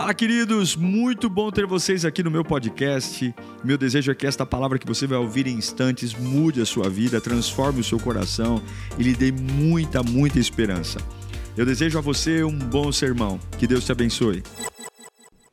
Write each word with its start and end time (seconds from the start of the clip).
Fala, 0.00 0.14
queridos! 0.14 0.76
Muito 0.76 1.28
bom 1.28 1.50
ter 1.50 1.66
vocês 1.66 2.06
aqui 2.06 2.22
no 2.22 2.30
meu 2.30 2.42
podcast. 2.42 3.34
Meu 3.62 3.76
desejo 3.76 4.10
é 4.10 4.14
que 4.14 4.26
esta 4.26 4.46
palavra 4.46 4.78
que 4.78 4.86
você 4.86 5.06
vai 5.06 5.18
ouvir 5.18 5.46
em 5.46 5.58
instantes 5.58 6.14
mude 6.14 6.58
a 6.58 6.64
sua 6.64 6.88
vida, 6.88 7.20
transforme 7.20 7.80
o 7.80 7.84
seu 7.84 8.00
coração 8.00 8.62
e 8.98 9.02
lhe 9.02 9.14
dê 9.14 9.30
muita, 9.30 10.02
muita 10.02 10.38
esperança. 10.38 10.98
Eu 11.54 11.66
desejo 11.66 11.98
a 11.98 12.00
você 12.00 12.42
um 12.42 12.58
bom 12.58 12.90
sermão. 12.90 13.38
Que 13.58 13.66
Deus 13.66 13.84
te 13.84 13.92
abençoe. 13.92 14.42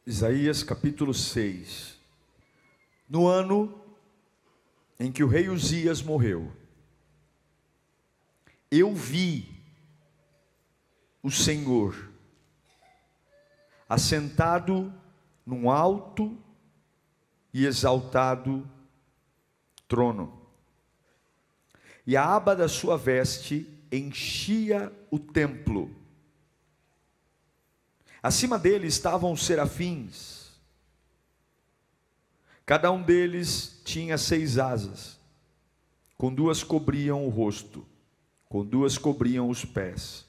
Isaías 0.06 0.64
capítulo 0.64 1.14
6. 1.14 1.98
No 3.10 3.28
ano 3.28 3.78
em 4.98 5.12
que 5.12 5.26
o 5.26 5.28
rei 5.28 5.50
Uzias 5.50 6.02
morreu, 6.02 6.50
eu 8.72 8.96
vi 8.96 9.46
o 11.22 11.30
Senhor 11.30 12.16
assentado 13.88 14.94
num 15.46 15.70
alto 15.70 16.38
e 17.54 17.66
exaltado 17.66 18.70
trono. 19.88 20.42
E 22.06 22.16
a 22.16 22.36
aba 22.36 22.56
da 22.56 22.68
sua 22.68 22.98
veste 22.98 23.68
enchia 23.92 24.92
o 25.10 25.18
templo. 25.18 25.96
Acima 28.22 28.60
dele 28.60 28.88
estavam 28.88 29.32
os 29.32 29.46
serafins. 29.46 30.52
Cada 32.66 32.92
um 32.92 33.02
deles 33.02 33.82
tinha 33.86 34.18
seis 34.18 34.58
asas. 34.58 35.18
Com 36.18 36.34
duas 36.34 36.64
cobriam 36.64 37.26
o 37.26 37.30
rosto, 37.30 37.86
com 38.50 38.66
duas 38.66 38.98
cobriam 38.98 39.50
os 39.50 39.64
pés, 39.64 40.26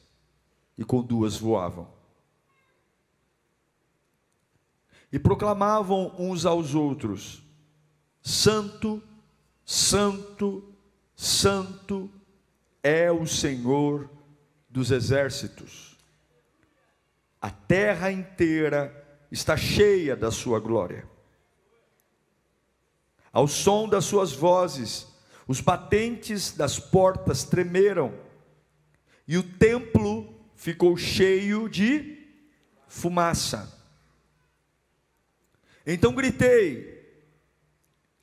e 0.77 0.85
com 0.85 1.03
duas 1.03 1.39
voavam. 1.39 1.98
E 5.13 5.19
proclamavam 5.19 6.15
uns 6.19 6.45
aos 6.45 6.75
outros: 6.75 7.43
Santo, 8.23 9.03
Santo, 9.65 10.65
Santo 11.17 12.11
é 12.83 13.11
o 13.11 13.27
Senhor 13.27 14.11
dos 14.69 14.91
exércitos. 14.91 15.97
A 17.41 17.51
terra 17.51 18.11
inteira 18.11 18.95
está 19.31 19.57
cheia 19.57 20.17
da 20.17 20.31
sua 20.31 20.59
glória. 20.59 21.07
Ao 23.33 23.47
som 23.47 23.89
das 23.89 24.05
suas 24.05 24.33
vozes, 24.33 25.07
os 25.47 25.61
batentes 25.61 26.53
das 26.53 26.79
portas 26.79 27.45
tremeram, 27.45 28.13
e 29.27 29.37
o 29.37 29.43
templo 29.43 30.35
ficou 30.57 30.97
cheio 30.97 31.69
de 31.69 32.27
fumaça. 32.89 33.78
Então 35.91 36.13
gritei: 36.13 37.03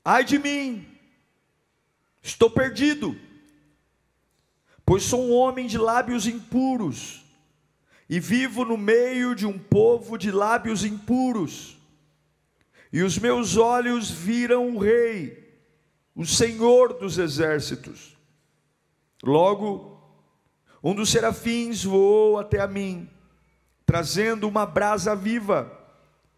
Ai 0.03 0.23
de 0.23 0.37
mim, 0.37 0.87
estou 2.21 2.47
perdido, 2.47 3.19
pois 4.85 5.01
sou 5.01 5.19
um 5.25 5.33
homem 5.33 5.65
de 5.65 5.75
lábios 5.75 6.27
impuros 6.27 7.25
e 8.07 8.19
vivo 8.19 8.63
no 8.63 8.77
meio 8.77 9.33
de 9.33 9.47
um 9.47 9.57
povo 9.57 10.15
de 10.15 10.29
lábios 10.29 10.85
impuros. 10.85 11.75
E 12.93 13.01
os 13.01 13.17
meus 13.17 13.57
olhos 13.57 14.11
viram 14.11 14.75
o 14.75 14.77
Rei, 14.77 15.59
o 16.13 16.23
Senhor 16.23 16.93
dos 16.93 17.17
exércitos. 17.17 18.15
Logo, 19.23 19.99
um 20.83 20.93
dos 20.93 21.09
serafins 21.09 21.83
voou 21.83 22.37
até 22.37 22.61
a 22.61 22.67
mim, 22.67 23.09
trazendo 23.87 24.47
uma 24.47 24.67
brasa 24.67 25.15
viva 25.15 25.83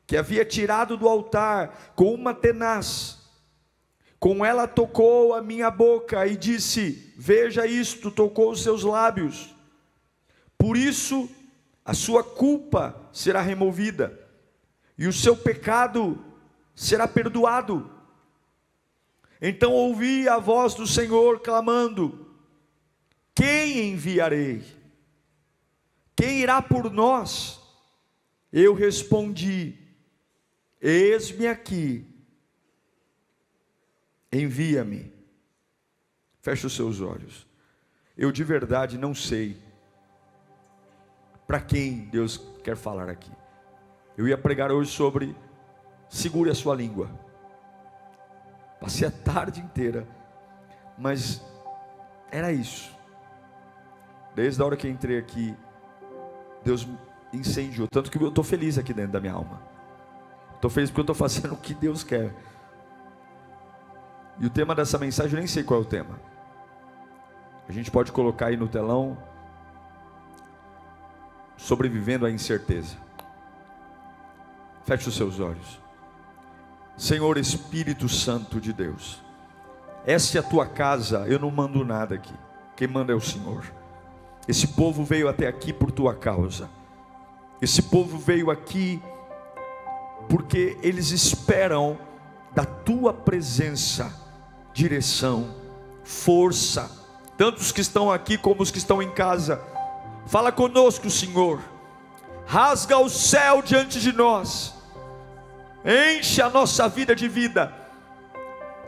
que 0.08 0.16
havia 0.16 0.46
tirado 0.46 0.96
do 0.96 1.08
altar 1.08 1.92
com 1.94 2.14
uma 2.14 2.34
tenaz. 2.34 3.18
Com 4.18 4.44
ela 4.44 4.66
tocou 4.66 5.36
a 5.36 5.42
minha 5.42 5.70
boca 5.70 6.26
e 6.26 6.38
disse: 6.38 7.14
Veja 7.18 7.68
isto, 7.68 8.10
tocou 8.10 8.52
os 8.52 8.64
seus 8.64 8.84
lábios. 8.84 9.54
Por 10.58 10.78
isso, 10.78 11.30
a 11.86 11.94
sua 11.94 12.24
culpa 12.24 13.00
será 13.12 13.42
removida 13.42 14.18
e 14.98 15.08
o 15.08 15.14
seu 15.14 15.36
pecado 15.36 16.24
será 16.74 17.08
perdoado. 17.08 17.92
Então 19.42 19.74
ouvi 19.74 20.28
a 20.28 20.40
voz 20.40 20.74
do 20.74 20.88
Senhor 20.88 21.42
clamando: 21.42 22.34
Quem 23.36 23.92
enviarei? 23.92 24.64
Quem 26.16 26.40
irá 26.40 26.62
por 26.62 26.92
nós? 26.92 27.60
Eu 28.52 28.74
respondi: 28.74 29.87
Eis-me 30.82 31.48
aqui, 31.48 32.06
envia-me. 34.32 35.12
Feche 36.42 36.66
os 36.66 36.74
seus 36.74 37.02
olhos. 37.02 37.48
Eu 38.16 38.32
de 38.32 38.44
verdade 38.44 38.98
não 38.98 39.14
sei 39.14 39.58
para 41.46 41.60
quem 41.60 42.06
Deus 42.06 42.38
quer 42.64 42.76
falar 42.76 43.10
aqui. 43.10 43.32
Eu 44.18 44.28
ia 44.28 44.38
pregar 44.38 44.72
hoje 44.72 44.92
sobre 44.92 45.36
segure 46.10 46.50
a 46.50 46.56
sua 46.56 46.76
língua. 46.76 47.10
Passei 48.80 49.08
a 49.08 49.12
tarde 49.12 49.60
inteira, 49.60 50.08
mas 50.98 51.42
era 52.32 52.52
isso. 52.52 52.96
Desde 54.36 54.62
a 54.62 54.66
hora 54.66 54.78
que 54.78 54.88
entrei 54.88 55.18
aqui, 55.18 55.56
Deus 56.64 56.88
incendiou, 57.34 57.88
tanto 57.88 58.12
que 58.12 58.18
eu 58.18 58.30
estou 58.30 58.44
feliz 58.44 58.78
aqui 58.78 58.94
dentro 58.94 59.14
da 59.14 59.20
minha 59.20 59.34
alma. 59.34 59.67
Estou 60.58 60.70
feliz 60.70 60.90
porque 60.90 61.00
eu 61.00 61.14
estou 61.14 61.16
fazendo 61.16 61.54
o 61.56 61.58
que 61.58 61.74
Deus 61.74 62.04
quer. 62.04 62.34
E 64.40 64.46
o 64.46 64.50
tema 64.50 64.76
dessa 64.76 64.98
mensagem, 64.98 65.34
eu 65.34 65.40
nem 65.40 65.48
sei 65.48 65.64
qual 65.64 65.80
é 65.80 65.84
o 65.84 65.86
tema. 65.86 66.20
A 67.68 67.72
gente 67.72 67.90
pode 67.90 68.12
colocar 68.12 68.48
aí 68.48 68.58
no 68.58 68.68
telão. 68.68 69.18
Sobrevivendo 71.56 72.26
à 72.26 72.32
incerteza. 72.32 72.98
Feche 74.84 75.10
os 75.10 75.16
seus 75.16 75.40
olhos. 75.40 75.80
Senhor 76.96 77.38
Espírito 77.38 78.08
Santo 78.08 78.60
de 78.62 78.72
Deus. 78.74 79.22
Essa 80.06 80.38
é 80.38 80.40
a 80.40 80.44
tua 80.44 80.66
casa, 80.66 81.26
eu 81.28 81.38
não 81.38 81.52
mando 81.52 81.84
nada 81.84 82.16
aqui. 82.16 82.34
Quem 82.76 82.88
manda 82.88 83.12
é 83.12 83.16
o 83.16 83.22
Senhor. 83.22 83.66
Esse 84.48 84.68
povo 84.70 85.04
veio 85.04 85.28
até 85.28 85.48
aqui 85.48 85.74
por 85.74 85.92
tua 85.92 86.16
causa. 86.16 86.70
Esse 87.62 87.82
povo 87.82 88.18
veio 88.18 88.50
aqui 88.50 89.02
porque 90.30 90.78
eles 90.82 91.12
esperam 91.12 91.98
da 92.54 92.66
tua 92.66 93.14
presença, 93.14 94.12
direção, 94.74 95.56
força, 96.04 96.90
tanto 97.38 97.60
os 97.60 97.72
que 97.72 97.82
estão 97.82 98.12
aqui 98.12 98.38
como 98.38 98.64
os 98.64 98.72
que 98.72 98.78
estão 98.78 99.02
em 99.02 99.12
casa. 99.12 99.62
Fala 100.26 100.52
conosco, 100.52 101.10
Senhor. 101.10 101.62
Rasga 102.46 102.98
o 102.98 103.10
céu 103.10 103.62
diante 103.62 104.00
de 104.00 104.12
nós. 104.12 104.74
Enche 105.86 106.42
a 106.42 106.50
nossa 106.50 106.88
vida 106.90 107.16
de 107.16 107.28
vida. 107.28 107.74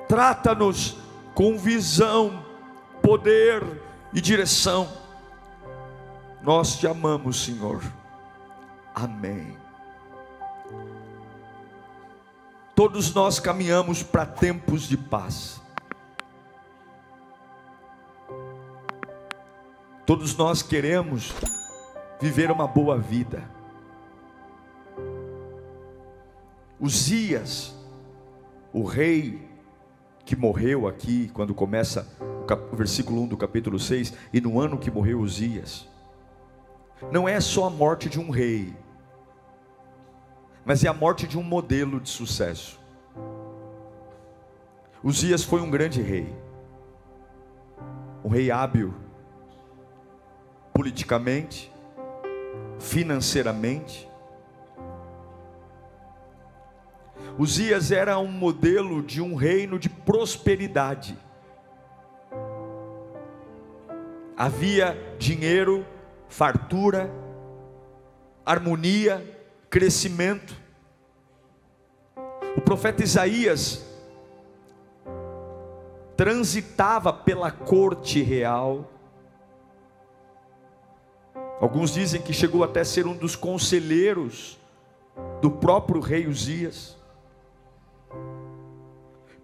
Trata-nos 0.08 0.98
com 1.36 1.58
visão, 1.58 2.44
poder 3.02 3.64
e 4.12 4.20
direção. 4.20 4.90
Nós 6.42 6.78
te 6.78 6.88
amamos, 6.88 7.44
Senhor. 7.44 7.82
Amém. 8.96 9.69
Todos 12.80 13.14
nós 13.14 13.42
caminhamos 13.42 14.02
para 14.02 14.26
tempos 14.26 14.84
de 14.84 14.96
paz. 14.96 15.60
Todos 20.06 20.34
nós 20.38 20.64
queremos 20.64 21.34
viver 22.22 22.50
uma 22.50 22.66
boa 22.66 22.98
vida. 22.98 23.44
Uzias, 26.80 27.76
o 28.72 28.86
rei 28.86 29.46
que 30.24 30.38
morreu 30.38 30.88
aqui, 30.88 31.30
quando 31.34 31.54
começa 31.54 32.08
o 32.72 32.78
versículo 32.78 33.24
1 33.24 33.28
do 33.28 33.36
capítulo 33.36 33.78
6, 33.78 34.14
e 34.32 34.40
no 34.40 34.58
ano 34.58 34.78
que 34.78 34.90
morreu 34.90 35.20
Uzias, 35.20 35.86
não 37.12 37.28
é 37.28 37.42
só 37.42 37.66
a 37.66 37.70
morte 37.70 38.08
de 38.08 38.22
um 38.22 38.30
rei, 38.30 38.74
mas 40.66 40.84
é 40.84 40.88
a 40.88 40.94
morte 40.94 41.28
de 41.28 41.38
um 41.38 41.44
modelo 41.44 42.00
de 42.00 42.10
sucesso. 42.10 42.80
Uzias 45.04 45.44
foi 45.44 45.62
um 45.62 45.72
grande 45.72 46.02
rei, 46.02 46.34
um 48.24 48.30
rei 48.30 48.52
hábil, 48.52 48.94
politicamente, 50.74 51.72
financeiramente. 52.80 54.10
Uzias 57.38 57.92
era 57.92 58.20
um 58.20 58.32
modelo 58.32 59.02
de 59.02 59.22
um 59.22 59.36
reino 59.36 59.80
de 59.80 59.90
prosperidade. 59.90 61.18
Havia 64.36 64.98
dinheiro, 65.18 65.86
fartura, 66.28 67.10
harmonia, 68.46 69.39
crescimento. 69.70 70.56
O 72.58 72.62
profeta 72.62 73.04
Isaías 73.04 73.86
transitava 76.18 77.14
pela 77.14 77.52
corte 77.52 78.22
real. 78.22 78.92
Alguns 81.62 81.94
dizem 81.94 82.22
que 82.22 82.34
chegou 82.34 82.64
até 82.64 82.84
ser 82.84 83.06
um 83.06 83.16
dos 83.16 83.36
conselheiros 83.36 84.58
do 85.42 85.52
próprio 85.52 86.02
rei 86.02 86.28
Uzias. 86.28 86.98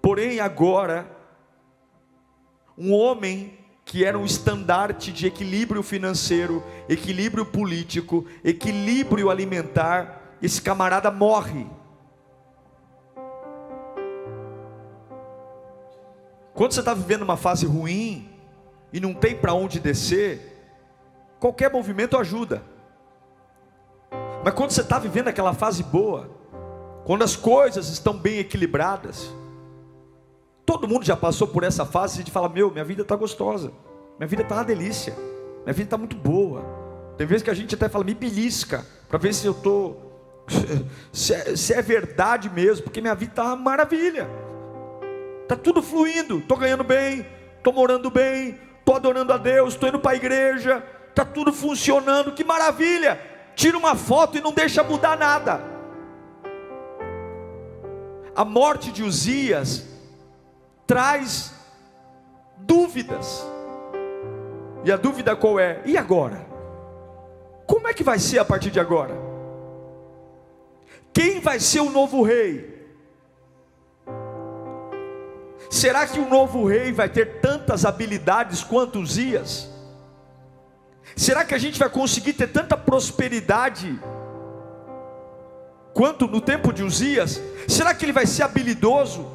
Porém, 0.01 0.39
agora, 0.39 1.09
um 2.77 2.93
homem 2.93 3.64
que 3.95 4.03
era 4.03 4.19
um 4.19 4.25
estandarte 4.25 5.09
de 5.09 5.25
equilíbrio 5.25 5.81
financeiro, 5.81 6.61
equilíbrio 6.89 7.45
político, 7.45 8.25
equilíbrio 8.43 9.29
alimentar, 9.29 10.35
esse 10.41 10.61
camarada 10.61 11.09
morre. 11.09 11.65
Quando 16.53 16.73
você 16.73 16.81
está 16.81 16.93
vivendo 16.93 17.21
uma 17.21 17.37
fase 17.37 17.65
ruim 17.65 18.29
e 18.91 18.99
não 18.99 19.13
tem 19.13 19.33
para 19.33 19.53
onde 19.53 19.79
descer, 19.79 20.61
qualquer 21.39 21.71
movimento 21.71 22.17
ajuda. 22.17 22.63
Mas 24.43 24.53
quando 24.55 24.71
você 24.71 24.81
está 24.81 24.99
vivendo 24.99 25.29
aquela 25.29 25.53
fase 25.53 25.81
boa, 25.83 26.29
quando 27.05 27.23
as 27.23 27.37
coisas 27.37 27.87
estão 27.87 28.11
bem 28.17 28.39
equilibradas, 28.39 29.33
todo 30.65 30.87
mundo 30.87 31.05
já 31.05 31.15
passou 31.15 31.47
por 31.47 31.63
essa 31.63 31.85
fase 31.85 32.23
de 32.23 32.31
falar: 32.31 32.49
Meu, 32.49 32.71
minha 32.71 32.83
vida 32.83 33.03
está 33.03 33.15
gostosa, 33.15 33.71
minha 34.17 34.27
vida 34.27 34.41
está 34.41 34.55
uma 34.55 34.63
delícia, 34.63 35.13
minha 35.63 35.73
vida 35.73 35.83
está 35.83 35.97
muito 35.97 36.15
boa. 36.15 36.63
Tem 37.17 37.25
vezes 37.25 37.43
que 37.43 37.49
a 37.49 37.53
gente 37.53 37.75
até 37.75 37.87
fala: 37.87 38.03
Me 38.03 38.13
belisca, 38.13 38.85
para 39.07 39.17
ver 39.17 39.33
se 39.33 39.45
eu 39.45 39.51
estou. 39.51 40.03
Se, 41.11 41.33
é, 41.33 41.55
se 41.55 41.73
é 41.73 41.81
verdade 41.81 42.51
mesmo, 42.51 42.83
porque 42.83 43.01
minha 43.01 43.15
vida 43.15 43.31
está 43.31 43.45
uma 43.45 43.55
maravilha. 43.55 44.29
Está 45.41 45.55
tudo 45.55 45.81
fluindo, 45.81 46.37
estou 46.37 46.55
ganhando 46.55 46.83
bem, 46.83 47.25
estou 47.57 47.73
morando 47.73 48.11
bem, 48.11 48.59
estou 48.79 48.95
adorando 48.95 49.33
a 49.33 49.37
Deus, 49.37 49.73
estou 49.73 49.89
indo 49.89 49.99
para 49.99 50.11
a 50.11 50.15
igreja, 50.15 50.83
está 51.09 51.25
tudo 51.25 51.51
funcionando, 51.51 52.33
que 52.33 52.43
maravilha! 52.43 53.19
Tira 53.55 53.75
uma 53.77 53.95
foto 53.95 54.37
e 54.37 54.41
não 54.41 54.51
deixa 54.51 54.83
mudar 54.83 55.17
nada. 55.17 55.61
A 58.35 58.45
morte 58.45 58.91
de 58.91 59.01
Uzias 59.01 59.94
traz 60.85 61.53
dúvidas. 62.57 63.45
E 64.83 64.91
a 64.91 64.97
dúvida 64.97 65.35
qual 65.35 65.59
é? 65.59 65.81
E 65.85 65.97
agora? 65.97 66.45
Como 67.65 67.87
é 67.87 67.93
que 67.93 68.03
vai 68.03 68.19
ser 68.19 68.39
a 68.39 68.45
partir 68.45 68.69
de 68.69 68.79
agora? 68.79 69.15
Quem 71.11 71.39
vai 71.39 71.59
ser 71.59 71.79
o 71.79 71.89
novo 71.89 72.21
rei? 72.21 72.75
Será 75.69 76.05
que 76.05 76.19
o 76.19 76.29
novo 76.29 76.67
rei 76.67 76.91
vai 76.91 77.09
ter 77.09 77.39
tantas 77.39 77.85
habilidades 77.85 78.63
quanto 78.63 78.99
Uzias? 78.99 79.69
Será 81.15 81.43
que 81.43 81.55
a 81.55 81.57
gente 81.57 81.79
vai 81.79 81.89
conseguir 81.89 82.33
ter 82.33 82.47
tanta 82.47 82.77
prosperidade 82.77 83.99
quanto 85.93 86.27
no 86.27 86.41
tempo 86.41 86.71
de 86.71 86.83
Uzias? 86.83 87.41
Será 87.67 87.93
que 87.93 88.05
ele 88.05 88.11
vai 88.11 88.25
ser 88.25 88.43
habilidoso? 88.43 89.25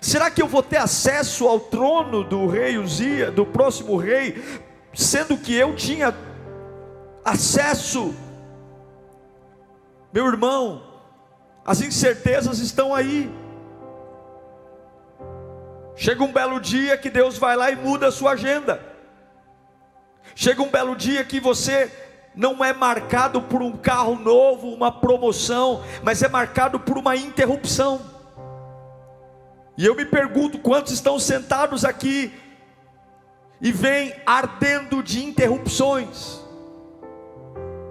Será 0.00 0.30
que 0.30 0.40
eu 0.40 0.46
vou 0.46 0.62
ter 0.62 0.76
acesso 0.76 1.46
ao 1.48 1.58
trono 1.58 2.22
do 2.22 2.46
rei 2.46 2.78
Uzias, 2.78 3.34
do 3.34 3.44
próximo 3.44 3.96
rei, 3.96 4.42
sendo 4.94 5.36
que 5.36 5.54
eu 5.54 5.74
tinha 5.74 6.14
acesso? 7.24 8.14
Meu 10.12 10.26
irmão, 10.26 10.82
as 11.64 11.80
incertezas 11.80 12.60
estão 12.60 12.94
aí. 12.94 13.30
Chega 15.96 16.22
um 16.22 16.32
belo 16.32 16.60
dia 16.60 16.96
que 16.96 17.10
Deus 17.10 17.36
vai 17.36 17.56
lá 17.56 17.70
e 17.70 17.76
muda 17.76 18.06
a 18.06 18.12
sua 18.12 18.32
agenda. 18.32 18.80
Chega 20.34 20.62
um 20.62 20.70
belo 20.70 20.94
dia 20.94 21.24
que 21.24 21.40
você 21.40 21.90
não 22.34 22.64
é 22.64 22.72
marcado 22.72 23.42
por 23.42 23.60
um 23.60 23.76
carro 23.76 24.14
novo, 24.14 24.68
uma 24.68 24.92
promoção, 24.92 25.82
mas 26.04 26.22
é 26.22 26.28
marcado 26.28 26.78
por 26.78 26.96
uma 26.96 27.16
interrupção. 27.16 28.17
E 29.78 29.86
eu 29.86 29.94
me 29.94 30.04
pergunto 30.04 30.58
quantos 30.58 30.92
estão 30.92 31.20
sentados 31.20 31.84
aqui 31.84 32.32
e 33.60 33.70
vêm 33.70 34.12
ardendo 34.26 35.04
de 35.04 35.24
interrupções. 35.24 36.40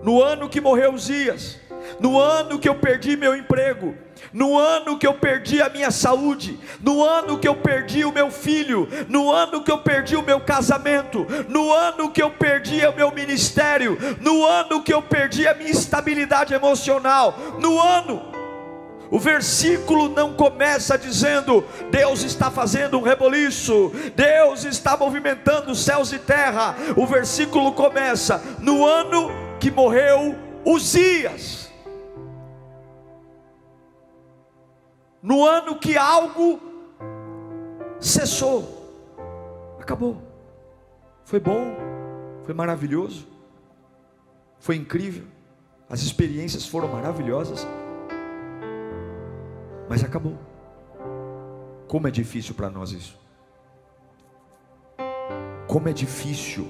No 0.04 0.22
ano 0.22 0.50
que 0.50 0.60
morreu 0.60 0.94
os 0.94 1.06
dias, 1.06 1.58
no 1.98 2.20
ano 2.20 2.60
que 2.60 2.68
eu 2.68 2.76
perdi 2.76 3.16
meu 3.16 3.34
emprego, 3.34 3.96
no 4.34 4.58
ano 4.58 5.00
que 5.00 5.08
eu 5.08 5.14
perdi 5.14 5.62
a 5.62 5.70
minha 5.70 5.90
saúde, 5.90 6.60
no 6.82 7.02
ano 7.02 7.40
que 7.40 7.48
eu 7.48 7.56
perdi 7.56 8.04
o 8.04 8.12
meu 8.12 8.30
filho, 8.30 8.90
no 9.08 9.32
ano 9.32 9.64
que 9.64 9.72
eu 9.72 9.78
perdi 9.78 10.18
o 10.18 10.22
meu 10.22 10.42
casamento, 10.42 11.26
no 11.48 11.72
ano 11.72 12.12
que 12.12 12.22
eu 12.22 12.32
perdi 12.32 12.86
o 12.86 12.94
meu 12.94 13.14
ministério, 13.14 13.98
no 14.20 14.46
ano 14.46 14.84
que 14.84 14.94
eu 14.94 15.02
perdi 15.02 15.48
a 15.48 15.54
minha 15.54 15.72
estabilidade 15.72 16.54
emocional, 16.54 17.34
no 17.62 17.80
ano. 17.80 18.37
O 19.10 19.20
versículo 19.20 20.10
não 20.10 20.34
começa 20.34 20.98
dizendo 20.98 21.64
Deus 21.90 22.24
está 22.24 22.52
fazendo 22.52 22.98
um 22.98 23.02
reboliço, 23.02 23.92
Deus 24.16 24.66
está 24.66 24.98
movimentando 24.98 25.74
céus 25.76 26.12
e 26.12 26.20
terra. 26.20 26.76
O 26.96 27.06
versículo 27.06 27.72
começa 27.74 28.42
no 28.60 28.86
ano 28.86 29.30
que 29.60 29.72
morreu 29.72 30.36
Uzias. 30.66 31.68
no 35.28 35.44
ano 35.46 35.78
que 35.78 35.98
algo 35.98 36.62
cessou, 38.00 39.14
acabou. 39.78 40.22
Foi 41.26 41.38
bom, 41.38 41.76
foi 42.46 42.54
maravilhoso, 42.54 43.28
foi 44.58 44.78
incrível, 44.78 45.26
as 45.90 46.02
experiências 46.02 46.66
foram 46.66 46.88
maravilhosas, 46.88 47.68
mas 49.90 50.04
acabou. 50.04 50.38
Como 51.88 52.08
é 52.08 52.12
difícil 52.12 52.54
para 52.54 52.70
nós 52.70 52.92
isso. 52.92 53.18
Como 55.68 55.88
é 55.88 55.94
difícil 55.94 56.68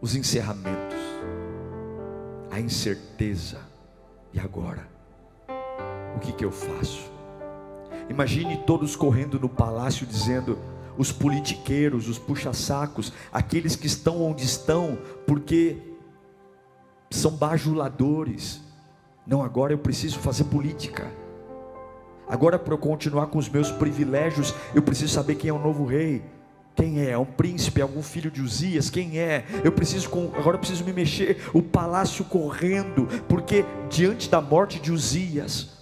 os 0.00 0.14
encerramentos, 0.14 0.98
a 2.50 2.60
incerteza. 2.60 3.58
E 4.32 4.40
agora? 4.40 4.92
o 6.16 6.20
que, 6.20 6.32
que 6.32 6.44
eu 6.44 6.50
faço? 6.50 7.10
Imagine 8.08 8.58
todos 8.58 8.96
correndo 8.96 9.38
no 9.38 9.48
palácio 9.48 10.06
dizendo: 10.06 10.58
os 10.96 11.10
politiqueiros, 11.12 12.08
os 12.08 12.18
puxa-sacos, 12.18 13.12
aqueles 13.32 13.76
que 13.76 13.86
estão 13.86 14.22
onde 14.22 14.44
estão, 14.44 14.98
porque 15.26 15.78
são 17.10 17.32
bajuladores. 17.32 18.60
Não, 19.26 19.42
agora 19.42 19.72
eu 19.72 19.78
preciso 19.78 20.18
fazer 20.18 20.44
política. 20.44 21.10
Agora, 22.32 22.58
para 22.58 22.72
eu 22.72 22.78
continuar 22.78 23.26
com 23.26 23.36
os 23.36 23.46
meus 23.46 23.70
privilégios, 23.70 24.54
eu 24.74 24.80
preciso 24.80 25.12
saber 25.12 25.34
quem 25.34 25.50
é 25.50 25.52
o 25.52 25.58
novo 25.58 25.84
rei. 25.84 26.24
Quem 26.74 26.98
é? 26.98 27.10
É 27.10 27.18
um 27.18 27.26
príncipe? 27.26 27.80
É 27.80 27.82
algum 27.82 28.02
filho 28.02 28.30
de 28.30 28.40
Uzias? 28.40 28.88
Quem 28.88 29.18
é? 29.18 29.44
Eu 29.62 29.70
preciso 29.70 30.08
agora 30.34 30.54
eu 30.54 30.58
preciso 30.58 30.82
me 30.82 30.94
mexer. 30.94 31.46
O 31.52 31.62
palácio 31.62 32.24
correndo, 32.24 33.06
porque 33.28 33.66
diante 33.90 34.30
da 34.30 34.40
morte 34.40 34.80
de 34.80 34.90
Uzias, 34.90 35.76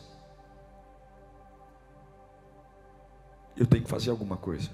eu 3.57 3.65
tenho 3.65 3.85
que 3.85 3.89
fazer 3.89 4.11
alguma 4.11 4.37
coisa. 4.37 4.71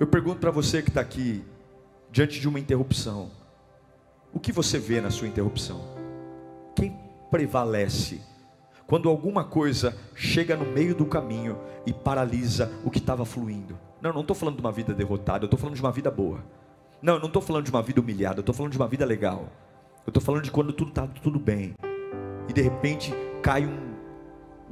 Eu 0.00 0.06
pergunto 0.06 0.40
para 0.40 0.50
você 0.50 0.80
que 0.80 0.88
está 0.88 1.02
aqui, 1.02 1.44
diante 2.10 2.40
de 2.40 2.48
uma 2.48 2.58
interrupção, 2.58 3.30
o 4.32 4.40
que 4.40 4.52
você 4.52 4.78
vê 4.78 5.02
na 5.02 5.10
sua 5.10 5.28
interrupção? 5.28 5.82
Quem 6.74 6.98
prevalece 7.30 8.22
quando 8.88 9.10
alguma 9.10 9.44
coisa 9.44 9.94
chega 10.14 10.56
no 10.56 10.64
meio 10.64 10.94
do 10.94 11.04
caminho 11.04 11.58
e 11.84 11.92
paralisa 11.92 12.72
o 12.82 12.90
que 12.90 12.96
estava 12.96 13.22
fluindo? 13.26 13.78
Não, 14.00 14.14
não 14.14 14.22
estou 14.22 14.34
falando 14.34 14.54
de 14.54 14.62
uma 14.62 14.72
vida 14.72 14.94
derrotada, 14.94 15.44
eu 15.44 15.46
estou 15.46 15.58
falando 15.58 15.76
de 15.76 15.82
uma 15.82 15.92
vida 15.92 16.10
boa. 16.10 16.42
Não, 17.02 17.14
eu 17.14 17.20
não 17.20 17.26
estou 17.26 17.42
falando 17.42 17.66
de 17.66 17.70
uma 17.70 17.82
vida 17.82 18.00
humilhada, 18.00 18.38
eu 18.38 18.40
estou 18.40 18.54
falando 18.54 18.72
de 18.72 18.78
uma 18.78 18.88
vida 18.88 19.04
legal. 19.04 19.52
Eu 20.06 20.10
estou 20.10 20.22
falando 20.22 20.42
de 20.42 20.50
quando 20.50 20.72
tudo 20.72 20.88
está 20.88 21.06
tudo 21.06 21.38
bem. 21.38 21.74
E 22.48 22.52
de 22.54 22.62
repente 22.62 23.12
cai 23.42 23.66
um, 23.66 23.94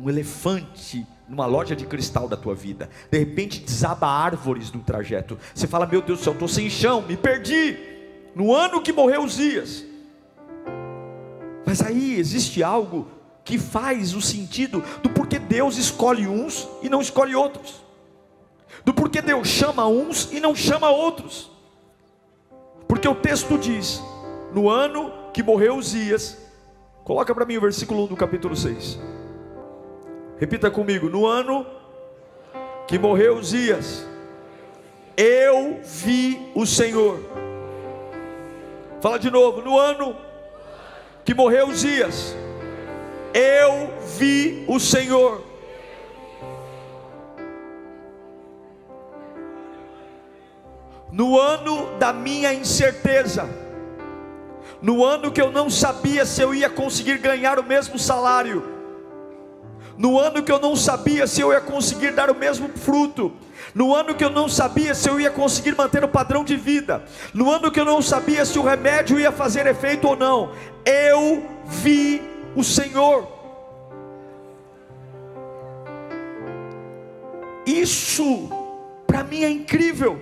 um 0.01 0.09
elefante 0.09 1.07
numa 1.29 1.45
loja 1.45 1.77
de 1.77 1.85
cristal 1.85 2.27
da 2.27 2.39
tua 2.39 2.55
vida. 2.55 2.89
De 3.11 3.19
repente 3.19 3.61
desaba 3.61 4.09
árvores 4.09 4.73
no 4.73 4.81
trajeto. 4.81 5.39
Você 5.55 5.67
fala: 5.67 5.85
Meu 5.85 6.01
Deus 6.01 6.21
do 6.21 6.25
céu, 6.25 6.33
estou 6.33 6.49
sem 6.49 6.71
chão, 6.71 7.03
me 7.03 7.19
perdi. 7.19 7.77
No 8.35 8.55
ano 8.55 8.81
que 8.81 8.95
morreu 8.95 9.25
os 9.25 9.37
dias. 9.37 9.85
Mas 11.67 11.83
aí 11.83 12.19
existe 12.19 12.63
algo 12.63 13.16
que 13.47 13.59
faz 13.59 14.13
o 14.13 14.21
sentido 14.21 14.85
do 15.03 15.09
porquê 15.09 15.39
Deus 15.39 15.79
escolhe 15.79 16.29
uns 16.29 16.69
e 16.83 16.91
não 16.91 17.01
escolhe 17.01 17.35
outros. 17.35 17.83
Do 18.85 18.93
porquê 18.93 19.23
Deus 19.23 19.49
chama 19.49 19.87
uns 19.87 20.31
e 20.31 20.41
não 20.41 20.55
chama 20.55 20.91
outros. 20.91 21.51
Porque 22.87 23.09
o 23.09 23.15
texto 23.15 23.57
diz: 23.57 24.03
no 24.53 24.69
ano 24.69 25.11
que 25.33 25.43
morreu 25.43 25.77
Uzias, 25.77 26.37
Coloca 27.07 27.33
para 27.33 27.47
mim 27.47 27.57
o 27.57 27.61
versículo 27.61 28.03
1 28.03 28.07
do 28.09 28.17
capítulo 28.17 28.57
6. 28.57 28.99
Repita 30.39 30.69
comigo: 30.73 31.09
No 31.09 31.25
ano 31.25 31.65
que 32.89 32.99
morreu 32.99 33.37
Uzias, 33.37 34.05
eu 35.17 35.79
vi 35.85 36.51
o 36.53 36.67
Senhor. 36.67 37.21
Fala 39.01 39.21
de 39.21 39.31
novo: 39.31 39.63
No 39.63 39.79
ano 39.79 40.17
que 41.25 41.33
morreu 41.33 41.69
Uzias, 41.69 42.35
eu 43.37 43.93
vi 44.17 44.65
o 44.67 44.81
Senhor. 44.81 45.45
No 51.13 51.39
ano 51.39 51.99
da 51.99 52.15
minha 52.15 52.55
incerteza, 52.55 53.47
no 54.81 55.05
ano 55.05 55.31
que 55.31 55.41
eu 55.41 55.53
não 55.53 55.69
sabia 55.69 56.25
se 56.25 56.41
eu 56.41 56.55
ia 56.55 56.71
conseguir 56.71 57.19
ganhar 57.19 57.59
o 57.59 57.63
mesmo 57.63 57.99
salário, 57.99 58.65
no 59.99 60.19
ano 60.19 60.43
que 60.43 60.53
eu 60.53 60.59
não 60.59 60.75
sabia 60.75 61.27
se 61.27 61.43
eu 61.43 61.53
ia 61.53 61.61
conseguir 61.61 62.13
dar 62.13 62.31
o 62.31 62.35
mesmo 62.35 62.71
fruto, 62.71 63.33
no 63.75 63.95
ano 63.95 64.15
que 64.15 64.25
eu 64.25 64.31
não 64.31 64.49
sabia 64.49 64.95
se 64.95 65.11
eu 65.11 65.21
ia 65.21 65.31
conseguir 65.31 65.77
manter 65.77 66.03
o 66.03 66.09
padrão 66.09 66.43
de 66.43 66.57
vida, 66.57 67.05
no 67.35 67.51
ano 67.51 67.71
que 67.71 67.81
eu 67.81 67.85
não 67.85 68.01
sabia 68.01 68.47
se 68.47 68.59
o 68.59 68.63
remédio 68.63 69.21
ia 69.21 69.31
fazer 69.31 69.67
efeito 69.67 70.09
ou 70.09 70.17
não, 70.17 70.53
eu 70.87 71.45
vi 71.67 72.36
o 72.57 72.65
Senhor. 72.65 73.29
Isso 77.67 78.49
para 79.07 79.23
mim 79.23 79.45
é 79.45 79.51
incrível, 79.51 80.21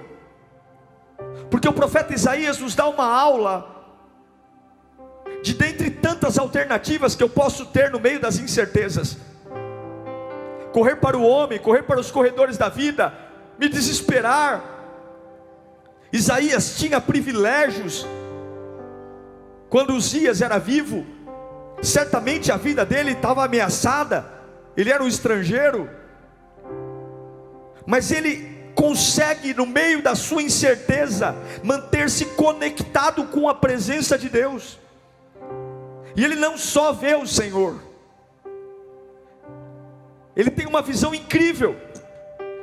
porque 1.51 1.69
o 1.69 1.73
profeta 1.73 2.13
Isaías 2.13 2.59
nos 2.59 2.75
dá 2.75 2.87
uma 2.89 3.07
aula 3.07 3.71
de 5.43 5.55
dentre 5.55 5.91
tantas 5.91 6.39
alternativas 6.39 7.15
que 7.15 7.23
eu 7.23 7.29
posso 7.29 7.67
ter 7.67 7.91
no 7.91 8.01
meio 8.01 8.19
das 8.19 8.39
incertezas. 8.39 9.17
Correr 10.73 10.97
para 10.97 11.17
o 11.17 11.23
homem, 11.23 11.59
correr 11.59 11.83
para 11.85 12.01
os 12.01 12.11
corredores 12.11 12.57
da 12.59 12.69
vida, 12.69 13.13
me 13.59 13.69
desesperar. 13.69 14.65
Isaías 16.13 16.77
tinha 16.77 17.01
privilégios. 17.01 18.07
Quando 19.69 19.95
Uzias 19.95 20.41
era 20.41 20.59
vivo, 20.59 21.05
certamente 21.83 22.51
a 22.51 22.57
vida 22.57 22.85
dele 22.85 23.13
estava 23.13 23.45
ameaçada. 23.45 24.25
Ele 24.77 24.91
era 24.91 25.03
um 25.03 25.09
estrangeiro. 25.09 25.89
Mas 27.87 28.11
ele 28.11 28.55
consegue, 28.75 29.55
no 29.55 29.67
meio 29.67 30.03
da 30.03 30.15
sua 30.15 30.43
incerteza, 30.43 31.35
manter-se 31.63 32.27
conectado 32.27 33.25
com 33.25 33.49
a 33.49 33.55
presença 33.55 34.19
de 34.19 34.29
Deus. 34.29 34.79
E 36.17 36.25
ele 36.25 36.37
não 36.37 36.57
só 36.57 36.93
vê 36.93 37.15
o 37.15 37.27
Senhor, 37.27 37.81
ele 40.37 40.51
tem 40.51 40.67
uma 40.67 40.83
visão 40.83 41.15
incrível, 41.15 41.77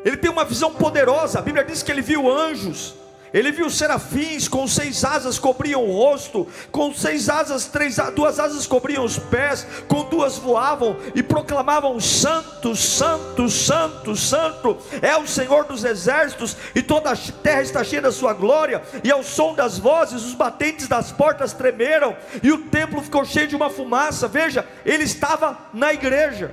ele 0.04 0.18
tem 0.18 0.30
uma 0.30 0.44
visão 0.44 0.74
poderosa. 0.74 1.40
A 1.40 1.42
Bíblia 1.42 1.64
diz 1.64 1.84
que 1.84 1.92
ele 1.92 2.02
viu 2.02 2.30
anjos, 2.30 2.96
ele 3.34 3.52
viu 3.52 3.70
serafins 3.70 4.48
com 4.48 4.68
seis 4.68 5.06
asas 5.06 5.40
cobriam 5.40 5.84
o 5.86 5.92
rosto, 5.92 6.48
com 6.72 6.94
seis 6.94 7.30
asas, 7.30 7.66
três, 7.66 7.98
duas 8.14 8.40
asas 8.40 8.68
cobriam 8.68 9.06
os 9.06 9.18
pés, 9.18 9.66
com 9.88 10.04
duas 10.06 10.38
voavam 10.38 10.98
e 11.16 11.24
proclamavam: 11.24 12.00
Santo, 12.00 12.76
Santo, 12.76 13.50
Santo, 13.50 14.16
Santo 14.16 14.78
é 15.02 15.16
o 15.16 15.26
Senhor 15.26 15.64
dos 15.64 15.86
exércitos, 15.86 16.58
e 16.76 16.82
toda 16.82 17.12
a 17.12 17.18
terra 17.18 17.62
está 17.62 17.84
cheia 17.84 18.02
da 18.02 18.12
sua 18.12 18.34
glória. 18.34 18.82
E 19.04 19.10
ao 19.10 19.24
som 19.24 19.56
das 19.56 19.78
vozes, 19.78 20.24
os 20.24 20.34
batentes 20.34 20.88
das 20.88 21.12
portas 21.12 21.54
tremeram, 21.54 22.16
e 22.44 22.52
o 22.52 22.66
templo 22.66 23.02
ficou 23.02 23.24
cheio 23.24 23.48
de 23.48 23.56
uma 23.56 23.70
fumaça. 23.70 24.28
Veja, 24.28 24.68
ele 24.86 25.04
estava 25.04 25.58
na 25.74 25.94
igreja. 25.94 26.52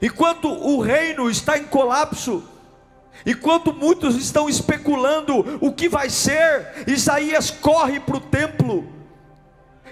Enquanto 0.00 0.48
o 0.48 0.80
reino 0.80 1.28
está 1.28 1.58
em 1.58 1.64
colapso, 1.64 2.44
Enquanto 3.26 3.72
muitos 3.72 4.16
estão 4.16 4.48
especulando 4.48 5.58
o 5.60 5.72
que 5.72 5.88
vai 5.88 6.08
ser, 6.08 6.84
Isaías 6.86 7.50
corre 7.50 8.00
para 8.00 8.16
o 8.16 8.20
templo. 8.20 8.92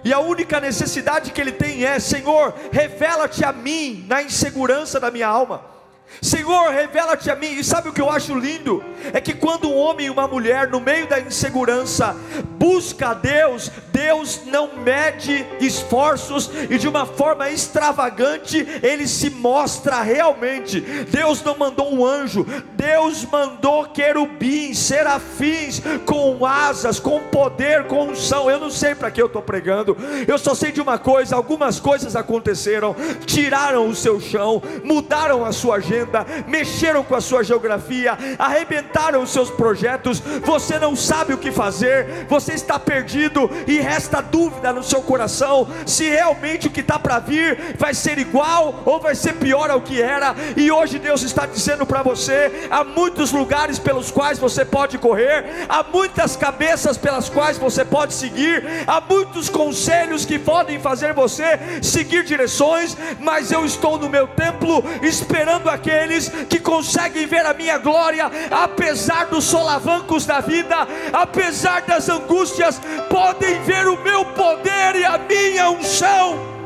E 0.04 0.12
a 0.12 0.20
única 0.20 0.60
necessidade 0.60 1.32
que 1.32 1.40
ele 1.40 1.52
tem 1.52 1.84
é: 1.84 1.98
Senhor, 1.98 2.54
revela-te 2.70 3.44
a 3.44 3.52
mim 3.52 4.04
na 4.08 4.22
insegurança 4.22 5.00
da 5.00 5.10
minha 5.10 5.26
alma. 5.26 5.75
Senhor, 6.20 6.70
revela-te 6.70 7.30
a 7.30 7.36
mim. 7.36 7.52
E 7.52 7.64
sabe 7.64 7.88
o 7.88 7.92
que 7.92 8.00
eu 8.00 8.10
acho 8.10 8.34
lindo? 8.34 8.82
É 9.12 9.20
que 9.20 9.34
quando 9.34 9.68
um 9.68 9.76
homem 9.76 10.06
e 10.06 10.10
uma 10.10 10.26
mulher, 10.26 10.68
no 10.68 10.80
meio 10.80 11.06
da 11.06 11.20
insegurança, 11.20 12.16
busca 12.58 13.10
a 13.10 13.14
Deus, 13.14 13.70
Deus 13.92 14.42
não 14.46 14.76
mede 14.78 15.46
esforços 15.60 16.50
e 16.70 16.78
de 16.78 16.88
uma 16.88 17.06
forma 17.06 17.50
extravagante 17.50 18.66
ele 18.82 19.06
se 19.06 19.30
mostra 19.30 20.00
realmente. 20.02 20.80
Deus 20.80 21.42
não 21.42 21.56
mandou 21.56 21.92
um 21.92 22.04
anjo, 22.04 22.46
Deus 22.74 23.24
mandou 23.24 23.84
querubins, 23.86 24.78
serafins 24.78 25.82
com 26.04 26.44
asas, 26.44 26.98
com 26.98 27.20
poder, 27.20 27.84
com 27.84 28.08
unção. 28.08 28.50
Eu 28.50 28.58
não 28.58 28.70
sei 28.70 28.94
para 28.94 29.10
que 29.10 29.20
eu 29.20 29.26
estou 29.26 29.42
pregando, 29.42 29.96
eu 30.26 30.38
só 30.38 30.54
sei 30.54 30.72
de 30.72 30.80
uma 30.80 30.98
coisa: 30.98 31.36
algumas 31.36 31.78
coisas 31.78 32.16
aconteceram, 32.16 32.96
tiraram 33.24 33.88
o 33.88 33.94
seu 33.94 34.20
chão, 34.20 34.62
mudaram 34.82 35.44
a 35.44 35.52
sua 35.52 35.76
agenda 35.76 35.95
agenda, 35.96 36.26
mexeram 36.46 37.02
com 37.02 37.14
a 37.14 37.20
sua 37.20 37.42
geografia, 37.42 38.16
arrebentaram 38.38 39.22
os 39.22 39.30
seus 39.30 39.50
projetos. 39.50 40.20
Você 40.44 40.78
não 40.78 40.94
sabe 40.94 41.32
o 41.32 41.38
que 41.38 41.50
fazer, 41.50 42.26
você 42.28 42.52
está 42.52 42.78
perdido 42.78 43.50
e 43.66 43.78
resta 43.78 44.20
dúvida 44.20 44.72
no 44.72 44.82
seu 44.82 45.00
coração 45.02 45.68
se 45.86 46.08
realmente 46.08 46.66
o 46.66 46.70
que 46.70 46.80
está 46.80 46.98
para 46.98 47.18
vir 47.18 47.76
vai 47.78 47.94
ser 47.94 48.18
igual 48.18 48.82
ou 48.84 49.00
vai 49.00 49.14
ser 49.14 49.34
pior 49.34 49.70
ao 49.70 49.80
que 49.80 50.00
era. 50.00 50.34
E 50.56 50.70
hoje 50.70 50.98
Deus 50.98 51.22
está 51.22 51.46
dizendo 51.46 51.86
para 51.86 52.02
você: 52.02 52.68
há 52.70 52.84
muitos 52.84 53.32
lugares 53.32 53.78
pelos 53.78 54.10
quais 54.10 54.38
você 54.38 54.64
pode 54.64 54.98
correr, 54.98 55.66
há 55.68 55.82
muitas 55.82 56.36
cabeças 56.36 56.98
pelas 56.98 57.28
quais 57.28 57.58
você 57.58 57.84
pode 57.84 58.12
seguir, 58.12 58.64
há 58.86 59.00
muitos 59.00 59.48
conselhos 59.48 60.24
que 60.24 60.38
podem 60.38 60.78
fazer 60.78 61.12
você 61.12 61.58
seguir 61.82 62.24
direções, 62.24 62.96
mas 63.20 63.50
eu 63.50 63.64
estou 63.64 63.98
no 63.98 64.08
meu 64.08 64.26
templo 64.26 64.82
esperando 65.02 65.68
aquele 65.68 65.85
aqueles 65.86 66.28
que 66.48 66.58
conseguem 66.58 67.26
ver 67.26 67.46
a 67.46 67.54
minha 67.54 67.78
glória, 67.78 68.28
apesar 68.50 69.26
dos 69.26 69.44
solavancos 69.44 70.26
da 70.26 70.40
vida, 70.40 70.76
apesar 71.12 71.82
das 71.82 72.08
angústias, 72.08 72.80
podem 73.08 73.62
ver 73.62 73.86
o 73.86 73.96
meu 74.02 74.24
poder 74.24 74.96
e 74.96 75.04
a 75.04 75.16
minha 75.16 75.70
unção. 75.70 76.56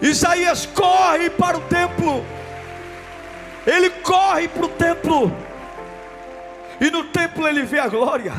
Isaías 0.00 0.66
corre 0.66 1.30
para 1.30 1.56
o 1.56 1.60
templo, 1.62 2.24
ele 3.66 3.90
corre 3.90 4.46
para 4.46 4.64
o 4.64 4.68
templo, 4.68 5.36
e 6.80 6.90
no 6.90 7.04
templo 7.04 7.48
ele 7.48 7.62
vê 7.62 7.80
a 7.80 7.88
glória 7.88 8.32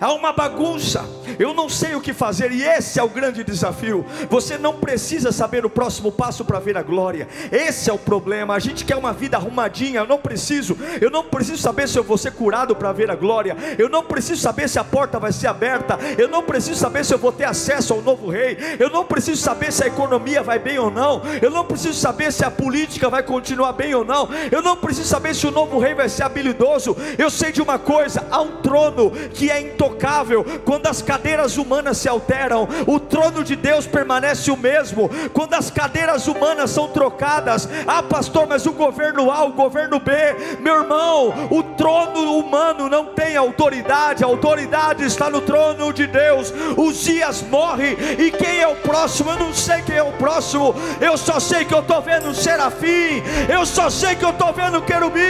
há 0.00 0.12
uma 0.12 0.32
bagunça, 0.32 1.04
eu 1.38 1.54
não 1.54 1.68
sei 1.68 1.94
o 1.94 2.00
que 2.00 2.12
fazer, 2.12 2.52
e 2.52 2.62
esse 2.62 2.98
é 2.98 3.02
o 3.02 3.08
grande 3.08 3.42
desafio. 3.44 4.04
Você 4.28 4.58
não 4.58 4.74
precisa 4.74 5.32
saber 5.32 5.64
o 5.64 5.70
próximo 5.70 6.10
passo 6.12 6.44
para 6.44 6.58
ver 6.58 6.76
a 6.76 6.82
glória, 6.82 7.28
esse 7.50 7.90
é 7.90 7.92
o 7.92 7.98
problema. 7.98 8.54
A 8.54 8.58
gente 8.58 8.84
quer 8.84 8.96
uma 8.96 9.12
vida 9.12 9.36
arrumadinha, 9.36 10.00
eu 10.00 10.06
não 10.06 10.18
preciso, 10.18 10.76
eu 11.00 11.10
não 11.10 11.24
preciso 11.24 11.62
saber 11.62 11.88
se 11.88 11.98
eu 11.98 12.04
vou 12.04 12.18
ser 12.18 12.32
curado 12.32 12.74
para 12.74 12.92
ver 12.92 13.10
a 13.10 13.14
glória, 13.14 13.56
eu 13.78 13.88
não 13.88 14.02
preciso 14.02 14.40
saber 14.40 14.68
se 14.68 14.78
a 14.78 14.84
porta 14.84 15.18
vai 15.18 15.32
ser 15.32 15.46
aberta, 15.46 15.98
eu 16.16 16.28
não 16.28 16.42
preciso 16.42 16.78
saber 16.78 17.04
se 17.04 17.14
eu 17.14 17.18
vou 17.18 17.32
ter 17.32 17.44
acesso 17.44 17.92
ao 17.92 18.02
novo 18.02 18.28
rei, 18.28 18.56
eu 18.78 18.90
não 18.90 19.04
preciso 19.04 19.40
saber 19.40 19.72
se 19.72 19.84
a 19.84 19.86
economia 19.86 20.42
vai 20.42 20.58
bem 20.58 20.78
ou 20.78 20.90
não, 20.90 21.22
eu 21.40 21.50
não 21.50 21.64
preciso 21.64 21.94
saber 21.94 22.32
se 22.32 22.44
a 22.44 22.50
política 22.50 23.08
vai 23.08 23.22
continuar 23.22 23.72
bem 23.72 23.94
ou 23.94 24.04
não, 24.04 24.28
eu 24.50 24.62
não 24.62 24.76
preciso 24.76 25.08
saber 25.08 25.34
se 25.34 25.46
o 25.46 25.50
novo 25.50 25.78
rei 25.78 25.94
vai 25.94 26.08
ser 26.08 26.22
habilidoso, 26.24 26.96
eu 27.16 27.30
sei 27.30 27.52
de 27.52 27.62
uma 27.62 27.78
coisa: 27.78 28.26
há 28.30 28.40
um 28.40 28.60
trono 28.62 29.10
que 29.10 29.50
é 29.50 29.60
intocável. 29.78 30.44
Quando 30.64 30.88
as 30.88 31.00
cadeiras 31.00 31.56
humanas 31.56 31.98
se 31.98 32.08
alteram, 32.08 32.68
o 32.86 32.98
trono 32.98 33.44
de 33.44 33.54
Deus 33.54 33.86
permanece 33.86 34.50
o 34.50 34.56
mesmo. 34.56 35.08
Quando 35.32 35.54
as 35.54 35.70
cadeiras 35.70 36.26
humanas 36.26 36.70
são 36.70 36.88
trocadas, 36.88 37.68
ah, 37.86 38.02
pastor, 38.02 38.46
mas 38.48 38.66
o 38.66 38.72
governo 38.72 39.30
A, 39.30 39.44
o 39.44 39.52
governo 39.52 40.00
B, 40.00 40.12
meu 40.58 40.82
irmão, 40.82 41.48
o 41.50 41.62
trono 41.62 42.38
humano 42.38 42.88
não 42.88 43.06
tem 43.06 43.36
autoridade, 43.36 44.24
a 44.24 44.26
autoridade 44.26 45.04
está 45.04 45.30
no 45.30 45.40
trono 45.40 45.92
de 45.92 46.06
Deus. 46.06 46.52
Os 46.76 47.04
dias 47.04 47.42
morre, 47.42 47.96
e 48.18 48.32
quem 48.32 48.60
é 48.60 48.66
o 48.66 48.76
próximo? 48.76 49.30
Eu 49.30 49.38
não 49.38 49.54
sei 49.54 49.82
quem 49.82 49.96
é 49.96 50.02
o 50.02 50.12
próximo, 50.12 50.74
eu 51.00 51.16
só 51.16 51.38
sei 51.38 51.64
que 51.64 51.74
eu 51.74 51.80
estou 51.80 52.02
vendo 52.02 52.34
serafim, 52.34 53.22
eu 53.48 53.64
só 53.64 53.88
sei 53.88 54.16
que 54.16 54.24
eu 54.24 54.30
estou 54.30 54.52
vendo 54.52 54.82
querubim, 54.82 55.20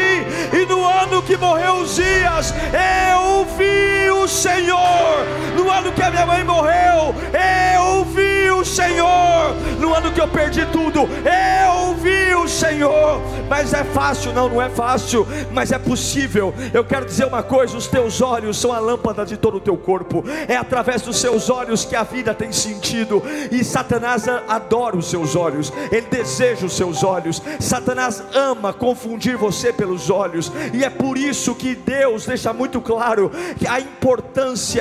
e 0.53 0.65
no 0.67 0.85
ano 0.85 1.23
que 1.23 1.37
morreu 1.37 1.75
os 1.75 1.97
dias, 1.97 2.55
eu 2.73 3.45
vi 3.57 4.11
o 4.11 4.29
Senhor. 4.39 5.27
No 5.57 5.69
ano 5.69 5.91
que 5.91 6.01
a 6.01 6.11
minha 6.11 6.25
mãe 6.25 6.45
morreu, 6.45 7.13
eu 7.35 8.05
vi 8.05 8.49
o 8.53 8.65
Senhor. 8.65 9.53
No 9.81 9.93
ano 9.93 10.13
que 10.13 10.21
eu 10.21 10.29
perdi 10.29 10.65
tudo, 10.67 11.01
eu 11.01 11.95
vi 11.97 12.35
o 12.37 12.47
Senhor. 12.47 13.21
Mas 13.49 13.75
é 13.75 13.83
fácil, 13.83 14.33
não, 14.33 14.49
não 14.49 14.63
é 14.63 14.69
fácil, 14.69 15.27
mas 15.53 15.73
é 15.73 15.79
possível. 15.79 16.55
Eu 16.73 16.85
quero 16.85 17.05
dizer 17.05 17.25
uma 17.25 17.43
coisa: 17.43 17.77
os 17.77 17.89
teus 17.89 18.21
olhos 18.21 18.59
são 18.59 18.73
a 18.73 18.79
lâmpada 18.79 19.27
de 19.27 19.37
todo 19.37 19.57
o 19.57 19.61
teu 19.61 19.77
corpo, 19.77 20.23
é 20.47 20.57
através 20.57 21.03
dos 21.03 21.19
seus 21.19 21.51
olhos 21.51 21.85
que 21.85 21.97
a 21.97 22.05
vida 22.05 22.33
tem 22.33 22.53
sentido, 22.53 23.21
e 23.51 23.65
Satanás 23.65 24.29
adora 24.47 24.97
os 24.97 25.11
seus 25.11 25.35
olhos, 25.35 25.73
ele 25.91 26.07
deseja 26.09 26.65
os 26.65 26.77
seus 26.77 27.03
olhos. 27.03 27.43
Satanás 27.59 28.23
ama 28.35 28.73
confundir 28.73 29.37
você 29.37 29.73
pelos 29.73 30.11
olhos, 30.11 30.53
e 30.73 30.85
é 30.85 30.91
por 30.91 31.19
isso 31.19 31.55
que 31.57 31.75
Deus 31.75 32.25
deixa 32.25 32.53
muito 32.53 32.81
claro 32.81 33.33
que 33.59 33.67
a 33.67 33.81
importância 33.81 34.28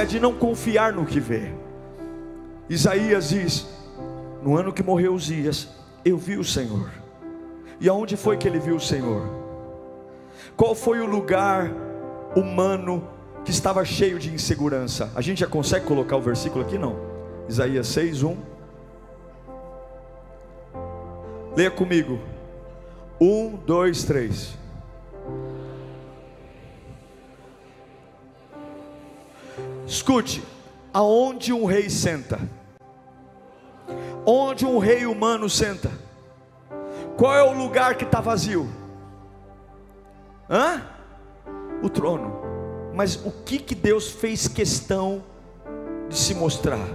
de 0.08 0.20
não 0.20 0.34
confiar 0.34 0.94
no 0.94 1.06
que 1.06 1.20
vê. 1.20 1.52
Isaías 2.70 3.30
diz: 3.30 3.68
No 4.44 4.58
ano 4.58 4.74
que 4.74 4.84
morreu 4.84 5.14
Uzias, 5.14 5.68
eu 6.04 6.18
vi 6.18 6.38
o 6.38 6.44
Senhor. 6.44 6.90
E 7.80 7.88
aonde 7.88 8.18
foi 8.18 8.38
que 8.38 8.48
ele 8.48 8.60
viu 8.60 8.76
o 8.76 8.80
Senhor? 8.80 9.28
Qual 10.56 10.74
foi 10.74 11.00
o 11.00 11.06
lugar 11.06 11.72
humano 12.36 13.08
que 13.46 13.52
estava 13.52 13.86
cheio 13.86 14.18
de 14.20 14.34
insegurança? 14.34 15.12
A 15.16 15.22
gente 15.22 15.40
já 15.40 15.48
consegue 15.48 15.86
colocar 15.86 16.18
o 16.18 16.22
versículo 16.22 16.66
aqui? 16.66 16.78
Não. 16.78 16.96
Isaías 17.48 17.88
6, 17.88 18.24
1. 18.24 18.38
Leia 21.56 21.72
comigo. 21.72 22.20
1, 23.22 23.56
2, 23.66 24.04
3. 24.04 24.58
Escute, 29.88 30.44
aonde 30.94 31.54
um 31.54 31.64
rei 31.64 31.90
senta? 31.90 32.38
Onde 34.26 34.66
um 34.66 34.80
rei 34.80 35.06
humano 35.06 35.50
senta? 35.50 35.90
Qual 37.16 37.34
é 37.34 37.42
o 37.42 37.58
lugar 37.58 37.96
que 37.96 38.04
está 38.04 38.20
vazio? 38.20 38.70
Hã? 40.50 40.82
O 41.82 41.90
trono. 41.90 42.36
Mas 42.94 43.16
o 43.26 43.32
que 43.32 43.60
que 43.60 43.74
Deus 43.74 44.12
fez 44.12 44.46
questão 44.46 45.24
de 46.10 46.18
se 46.18 46.36
mostrar? 46.36 46.86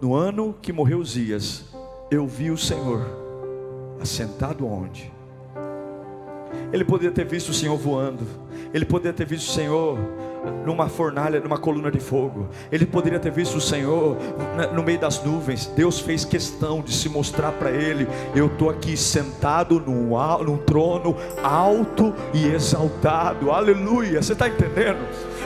No 0.00 0.14
ano 0.14 0.54
que 0.62 0.72
morreu 0.72 1.04
Zias, 1.04 1.66
eu 2.10 2.26
vi 2.26 2.50
o 2.50 2.56
Senhor 2.56 3.04
assentado 4.00 4.66
onde? 4.66 5.12
Ele 6.72 6.84
poderia 6.84 7.12
ter 7.12 7.26
visto 7.26 7.50
o 7.50 7.54
Senhor 7.54 7.76
voando, 7.76 8.26
ele 8.72 8.86
poderia 8.86 9.12
ter 9.12 9.26
visto 9.26 9.48
o 9.48 9.52
Senhor 9.52 9.98
numa 10.64 10.88
fornalha, 10.88 11.40
numa 11.40 11.58
coluna 11.58 11.90
de 11.90 12.00
fogo. 12.00 12.48
Ele 12.70 12.86
poderia 12.86 13.18
ter 13.18 13.30
visto 13.30 13.56
o 13.56 13.60
Senhor 13.60 14.16
no 14.74 14.82
meio 14.82 14.98
das 14.98 15.22
nuvens. 15.22 15.66
Deus 15.66 16.00
fez 16.00 16.24
questão 16.24 16.80
de 16.80 16.92
se 16.92 17.08
mostrar 17.08 17.52
para 17.52 17.70
ele: 17.70 18.06
Eu 18.34 18.46
estou 18.46 18.70
aqui 18.70 18.96
sentado 18.96 19.80
num, 19.80 20.10
num 20.44 20.58
trono 20.58 21.16
alto 21.42 22.14
e 22.32 22.46
exaltado. 22.46 23.50
Aleluia. 23.50 24.22
Você 24.22 24.32
está 24.32 24.48
entendendo? 24.48 24.98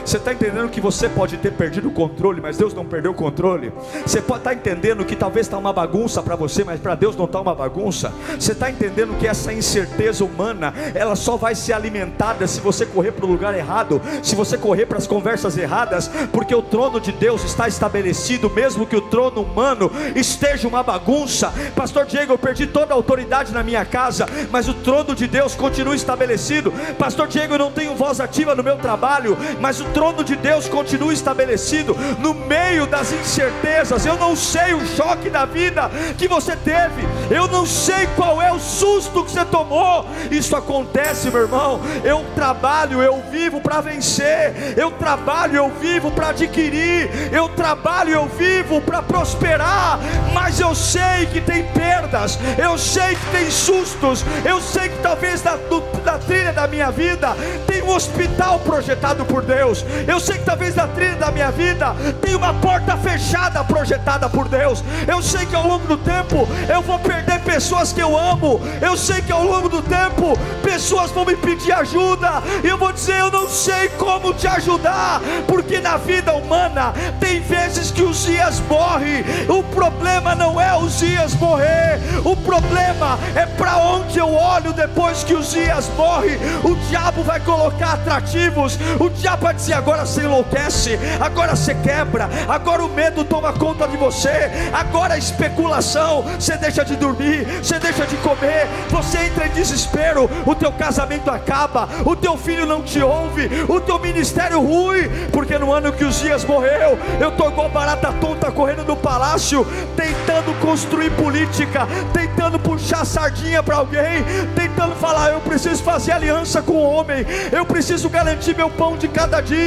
Você 0.05 0.17
está 0.17 0.31
entendendo 0.31 0.69
que 0.69 0.79
você 0.79 1.09
pode 1.09 1.35
ter 1.37 1.51
perdido 1.51 1.87
o 1.87 1.91
controle, 1.91 2.39
mas 2.39 2.57
Deus 2.57 2.75
não 2.75 2.85
perdeu 2.85 3.09
o 3.09 3.15
controle? 3.15 3.73
Você 4.05 4.21
pode 4.21 4.41
estar 4.41 4.51
tá 4.51 4.55
entendendo 4.55 5.03
que 5.03 5.15
talvez 5.15 5.47
está 5.47 5.57
uma 5.57 5.73
bagunça 5.73 6.21
para 6.21 6.35
você, 6.35 6.63
mas 6.63 6.79
para 6.79 6.93
Deus 6.93 7.15
não 7.15 7.25
está 7.25 7.41
uma 7.41 7.55
bagunça? 7.55 8.13
Você 8.39 8.51
está 8.51 8.69
entendendo 8.69 9.17
que 9.17 9.27
essa 9.27 9.51
incerteza 9.51 10.23
humana, 10.23 10.71
ela 10.93 11.15
só 11.15 11.37
vai 11.37 11.55
ser 11.55 11.73
alimentada 11.73 12.45
se 12.45 12.61
você 12.61 12.85
correr 12.85 13.13
para 13.13 13.25
o 13.25 13.27
lugar 13.27 13.55
errado, 13.55 13.99
se 14.21 14.35
você 14.35 14.59
correr 14.59 14.85
para 14.85 14.99
as 14.99 15.07
conversas 15.07 15.57
erradas, 15.57 16.07
porque 16.31 16.53
o 16.53 16.61
trono 16.61 16.99
de 16.99 17.11
Deus 17.11 17.43
está 17.43 17.67
estabelecido, 17.67 18.47
mesmo 18.47 18.85
que 18.85 18.95
o 18.95 19.01
trono 19.01 19.41
humano 19.41 19.91
esteja 20.15 20.67
uma 20.67 20.83
bagunça. 20.83 21.51
Pastor 21.75 22.05
Diego, 22.05 22.33
eu 22.33 22.37
perdi 22.37 22.67
toda 22.67 22.93
a 22.93 22.95
autoridade 22.95 23.51
na 23.51 23.63
minha 23.63 23.83
casa, 23.83 24.27
mas 24.51 24.69
o 24.69 24.73
trono 24.75 25.15
de 25.15 25.25
Deus 25.25 25.55
continua 25.55 25.95
estabelecido. 25.95 26.71
Pastor 26.99 27.27
Diego, 27.27 27.55
eu 27.55 27.59
não 27.59 27.71
tenho 27.71 27.95
voz 27.95 28.19
ativa 28.19 28.53
no 28.53 28.63
meu 28.63 28.77
trabalho, 28.77 29.35
mas 29.59 29.81
o 29.81 29.94
trono 29.95 30.25
de 30.25 30.35
Deus 30.35 30.67
continua 30.67 31.13
estabelecido 31.13 31.95
no 32.19 32.33
meio 32.33 32.85
das 32.85 33.13
incertezas. 33.13 34.05
Eu 34.05 34.17
não 34.17 34.35
sei 34.35 34.73
o 34.73 34.85
choque 34.85 35.29
da 35.29 35.45
vida 35.45 35.89
que 36.17 36.27
você 36.27 36.53
teve, 36.53 37.01
eu 37.31 37.47
não 37.47 37.65
sei 37.65 38.05
qual 38.17 38.41
é 38.41 38.51
o 38.51 38.59
susto 38.59 39.23
que 39.23 39.31
você 39.31 39.45
tomou. 39.45 40.05
Isso 40.29 40.53
acontece, 40.53 41.31
meu 41.31 41.43
irmão. 41.43 41.79
Eu 42.03 42.25
trabalho, 42.35 43.01
eu 43.01 43.23
vivo 43.31 43.61
para 43.61 43.79
vencer, 43.79 44.73
eu 44.75 44.91
trabalho, 44.91 45.55
eu 45.55 45.69
vivo 45.79 46.11
para 46.11 46.29
adquirir, 46.29 47.09
eu 47.31 47.47
trabalho, 47.47 48.11
eu 48.11 48.25
vivo 48.25 48.81
para 48.81 49.01
prosperar. 49.01 49.97
Mas 50.33 50.59
eu 50.59 50.75
sei 50.75 51.25
que 51.31 51.39
tem 51.39 51.63
perdas, 51.71 52.37
eu 52.57 52.77
sei 52.77 53.15
que 53.15 53.25
tem 53.31 53.49
sustos, 53.49 54.25
eu 54.43 54.59
sei 54.59 54.89
que 54.89 54.97
talvez 55.01 55.41
na, 55.41 55.57
na 56.03 56.17
trilha 56.17 56.51
da 56.51 56.67
minha 56.67 56.91
vida 56.91 57.33
tem 57.65 57.81
um 57.81 57.95
hospital 57.95 58.59
projetado 58.59 59.23
por 59.23 59.41
Deus, 59.41 59.84
eu 60.07 60.19
sei 60.19 60.37
que 60.37 60.45
talvez 60.45 60.75
na 60.75 60.87
trilha 60.87 61.15
da 61.15 61.31
minha 61.31 61.51
vida 61.51 61.95
tem 62.21 62.35
uma 62.35 62.53
porta 62.53 62.97
fechada 62.97 63.63
projetada 63.63 64.29
por 64.29 64.47
Deus. 64.47 64.83
Eu 65.07 65.21
sei 65.21 65.45
que 65.45 65.55
ao 65.55 65.67
longo 65.67 65.87
do 65.87 65.97
tempo 65.97 66.47
eu 66.67 66.81
vou 66.81 66.99
perder 66.99 67.39
pessoas 67.41 67.93
que 67.93 68.01
eu 68.01 68.17
amo. 68.17 68.61
Eu 68.81 68.97
sei 68.97 69.21
que 69.21 69.31
ao 69.31 69.43
longo 69.43 69.69
do 69.69 69.81
tempo 69.81 70.37
pessoas 70.63 71.11
vão 71.11 71.25
me 71.25 71.35
pedir 71.35 71.71
ajuda. 71.71 72.41
E 72.63 72.67
eu 72.67 72.77
vou 72.77 72.91
dizer, 72.91 73.19
eu 73.19 73.31
não 73.31 73.47
sei 73.47 73.89
como 73.89 74.33
te 74.33 74.47
ajudar, 74.47 75.21
porque 75.47 75.79
na 75.79 75.97
vida 75.97 76.33
humana 76.33 76.93
tem 77.19 77.39
vezes 77.41 77.91
que 77.91 78.01
os 78.01 78.25
dias 78.25 78.59
morre. 78.61 79.23
O 79.47 79.63
problema 79.63 80.35
não 80.35 80.59
é 80.59 80.75
os 80.77 80.99
dias 80.99 81.33
morrer. 81.35 81.99
O 82.23 82.35
problema 82.35 83.17
é 83.35 83.45
para 83.45 83.77
onde 83.77 84.17
eu 84.17 84.33
olho 84.33 84.73
depois 84.73 85.23
que 85.23 85.33
os 85.33 85.51
dias 85.51 85.89
morre. 85.95 86.37
O 86.63 86.75
diabo 86.89 87.23
vai 87.23 87.39
colocar 87.39 87.93
atrativos. 87.93 88.77
O 88.99 89.09
diabo 89.09 89.43
vai 89.43 89.53
dizer 89.53 89.74
agora 89.75 90.05
você 90.05 90.21
enlouquece, 90.21 90.97
agora 91.19 91.55
você 91.55 91.75
quebra, 91.75 92.29
agora 92.47 92.83
o 92.83 92.89
medo 92.89 93.23
toma 93.23 93.53
conta 93.53 93.87
de 93.87 93.97
você, 93.97 94.49
agora 94.73 95.15
a 95.15 95.17
especulação, 95.17 96.23
você 96.39 96.57
deixa 96.57 96.83
de 96.85 96.95
dormir, 96.95 97.45
você 97.61 97.77
deixa 97.77 98.05
de 98.05 98.15
comer, 98.17 98.67
você 98.89 99.25
entra 99.25 99.47
em 99.47 99.51
desespero, 99.51 100.29
o 100.45 100.55
teu 100.55 100.71
casamento 100.71 101.29
acaba, 101.29 101.87
o 102.05 102.15
teu 102.15 102.37
filho 102.37 102.65
não 102.65 102.81
te 102.81 103.01
ouve, 103.01 103.49
o 103.67 103.79
teu 103.79 103.99
ministério 103.99 104.61
ruim, 104.61 105.09
porque 105.31 105.57
no 105.57 105.73
ano 105.73 105.91
que 105.91 106.05
os 106.05 106.19
dias 106.19 106.45
morreu, 106.45 106.97
eu 107.19 107.29
estou 107.29 107.49
igual 107.49 107.69
barata 107.69 108.13
tonta 108.13 108.51
correndo 108.51 108.85
no 108.85 108.95
palácio, 108.95 109.65
tentando 109.95 110.53
construir 110.61 111.11
política, 111.11 111.87
tentando 112.13 112.57
puxar 112.57 113.05
sardinha 113.05 113.61
para 113.61 113.75
alguém, 113.75 114.23
tentando 114.55 114.95
falar, 114.95 115.31
eu 115.31 115.41
preciso 115.41 115.83
fazer 115.83 116.13
aliança 116.13 116.61
com 116.61 116.73
o 116.73 116.83
homem, 116.83 117.25
eu 117.51 117.65
preciso 117.65 118.09
garantir 118.09 118.55
meu 118.55 118.69
pão 118.69 118.97
de 118.97 119.07
cada 119.07 119.41
dia 119.41 119.64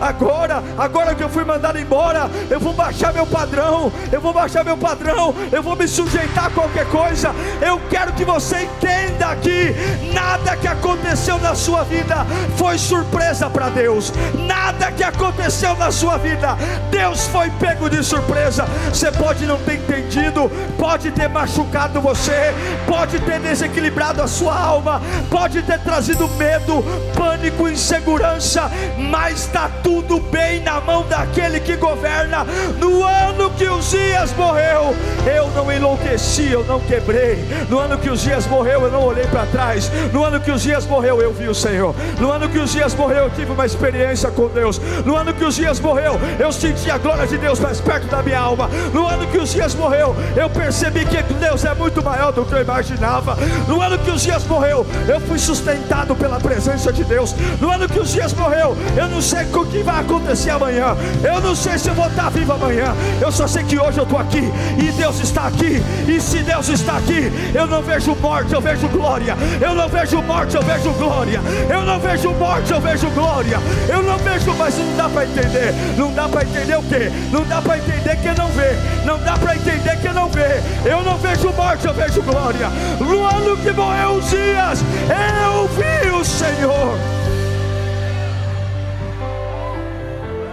Agora, 0.00 0.62
agora 0.76 1.14
que 1.14 1.22
eu 1.22 1.28
fui 1.28 1.44
mandado 1.44 1.78
embora, 1.78 2.30
eu 2.50 2.60
vou 2.60 2.72
baixar 2.72 3.12
meu 3.12 3.26
padrão. 3.26 3.92
Eu 4.12 4.20
vou 4.20 4.32
baixar 4.32 4.64
meu 4.64 4.76
padrão. 4.76 5.34
Eu 5.50 5.62
vou 5.62 5.76
me 5.76 5.86
sujeitar 5.88 6.46
a 6.46 6.50
qualquer 6.50 6.86
coisa. 6.86 7.34
Eu 7.60 7.80
quero 7.88 8.12
que 8.12 8.24
você 8.24 8.62
entenda 8.62 9.34
que 9.36 9.74
nada 10.12 10.56
que 10.56 10.66
aconteceu 10.66 11.38
na 11.38 11.54
sua 11.54 11.84
vida 11.84 12.26
foi 12.56 12.78
surpresa 12.78 13.48
para 13.48 13.68
Deus. 13.68 14.12
Nada 14.46 14.90
que 14.92 15.02
aconteceu 15.02 15.76
na 15.76 15.90
sua 15.90 16.16
vida, 16.16 16.56
Deus 16.90 17.26
foi 17.28 17.50
pego 17.50 17.88
de 17.88 18.02
surpresa. 18.02 18.64
Você 18.88 19.10
pode 19.12 19.46
não 19.46 19.58
ter 19.58 19.74
entendido, 19.74 20.50
pode 20.78 21.10
ter 21.10 21.28
machucado 21.28 22.00
você, 22.00 22.54
pode 22.86 23.18
ter 23.20 23.40
desequilibrado 23.40 24.22
a 24.22 24.26
sua 24.26 24.58
alma, 24.58 25.00
pode 25.30 25.62
ter 25.62 25.78
trazido 25.80 26.28
medo, 26.30 26.82
pânico, 27.14 27.68
insegurança, 27.68 28.70
mas 28.96 29.27
está 29.30 29.70
tudo 29.82 30.20
bem 30.20 30.60
na 30.60 30.80
mão 30.80 31.06
daquele 31.08 31.60
que 31.60 31.76
governa. 31.76 32.44
No 32.78 33.04
ano 33.04 33.50
que 33.50 33.66
os 33.66 33.90
dias 33.90 34.32
morreu, 34.34 34.94
eu 35.26 35.48
não 35.50 35.70
enlouqueci, 35.72 36.50
eu 36.50 36.64
não 36.64 36.80
quebrei. 36.80 37.44
No 37.68 37.78
ano 37.78 37.98
que 37.98 38.10
os 38.10 38.22
dias 38.22 38.46
morreu, 38.46 38.82
eu 38.82 38.90
não 38.90 39.02
olhei 39.02 39.26
para 39.26 39.46
trás. 39.46 39.90
No 40.12 40.24
ano 40.24 40.40
que 40.40 40.50
os 40.50 40.62
dias 40.62 40.86
morreu, 40.86 41.20
eu 41.20 41.32
vi 41.32 41.48
o 41.48 41.54
Senhor. 41.54 41.94
No 42.18 42.30
ano 42.30 42.48
que 42.48 42.58
os 42.58 42.72
dias 42.72 42.94
morreu, 42.94 43.24
eu 43.24 43.30
tive 43.30 43.52
uma 43.52 43.66
experiência 43.66 44.30
com 44.30 44.48
Deus. 44.48 44.80
No 45.04 45.16
ano 45.16 45.32
que 45.34 45.44
os 45.44 45.54
dias 45.54 45.80
morreu, 45.80 46.18
eu 46.38 46.52
senti 46.52 46.90
a 46.90 46.98
glória 46.98 47.26
de 47.26 47.38
Deus 47.38 47.60
mais 47.60 47.80
perto 47.80 48.06
da 48.06 48.22
minha 48.22 48.38
alma. 48.38 48.68
No 48.92 49.06
ano 49.06 49.26
que 49.26 49.38
os 49.38 49.52
dias 49.52 49.74
morreu, 49.74 50.14
eu 50.36 50.48
percebi 50.50 51.04
que 51.04 51.22
Deus 51.34 51.64
é 51.64 51.74
muito 51.74 52.02
maior 52.02 52.32
do 52.32 52.44
que 52.44 52.54
eu 52.54 52.60
imaginava. 52.60 53.36
No 53.66 53.80
ano 53.80 53.98
que 53.98 54.10
os 54.10 54.22
dias 54.22 54.44
morreu, 54.44 54.86
eu 55.06 55.20
fui 55.20 55.38
sustentado 55.38 56.14
pela 56.14 56.38
presença 56.38 56.92
de 56.92 57.04
Deus. 57.04 57.34
No 57.60 57.70
ano 57.70 57.88
que 57.88 57.98
os 57.98 58.10
dias 58.10 58.32
morreu, 58.32 58.76
eu 58.96 59.08
não 59.08 59.17
sei 59.20 59.44
o 59.52 59.66
que 59.66 59.82
vai 59.82 60.00
acontecer 60.00 60.50
amanhã. 60.50 60.96
Eu 61.22 61.40
não 61.40 61.54
sei 61.54 61.78
se 61.78 61.88
eu 61.88 61.94
vou 61.94 62.06
estar 62.06 62.30
vivo 62.30 62.52
amanhã. 62.52 62.94
Eu 63.20 63.32
só 63.32 63.46
sei 63.46 63.64
que 63.64 63.78
hoje 63.78 63.98
eu 63.98 64.04
estou 64.04 64.18
aqui 64.18 64.50
e 64.78 64.92
Deus 64.92 65.20
está 65.20 65.46
aqui. 65.46 65.82
E 66.06 66.20
se 66.20 66.38
Deus 66.38 66.68
está 66.68 66.96
aqui, 66.96 67.30
eu 67.54 67.66
não 67.66 67.82
vejo 67.82 68.14
morte, 68.16 68.52
eu 68.52 68.60
vejo 68.60 68.88
glória. 68.88 69.36
Eu 69.60 69.74
não 69.74 69.88
vejo 69.88 70.22
morte, 70.22 70.54
eu 70.54 70.62
vejo 70.62 70.90
glória. 70.92 71.40
Eu 71.68 71.82
não 71.84 71.98
vejo 71.98 72.30
morte, 72.32 72.72
eu 72.72 72.80
vejo 72.80 73.10
glória. 73.10 73.58
Eu 73.88 74.02
não 74.02 74.18
vejo, 74.18 74.54
mas 74.54 74.76
não 74.76 74.96
dá 74.96 75.08
para 75.08 75.24
entender. 75.24 75.74
Não 75.96 76.12
dá 76.12 76.28
para 76.28 76.44
entender 76.44 76.76
o 76.76 76.82
que? 76.82 77.10
Não 77.32 77.44
dá 77.44 77.60
para 77.60 77.78
entender 77.78 78.16
que 78.16 78.40
não 78.40 78.48
vê. 78.48 78.76
Não 79.04 79.18
dá 79.18 79.36
para 79.36 79.56
entender 79.56 79.96
que 80.00 80.08
não 80.08 80.28
vê. 80.28 80.60
Eu 80.84 81.02
não 81.02 81.16
vejo 81.18 81.52
morte, 81.52 81.86
eu 81.86 81.94
vejo 81.94 82.22
glória. 82.22 82.68
No 83.00 83.24
ano 83.24 83.56
que 83.56 83.70
morreu 83.72 84.12
os 84.12 84.30
dias, 84.30 84.80
eu 85.08 85.68
vi 85.68 86.10
o 86.10 86.24
Senhor. 86.24 87.27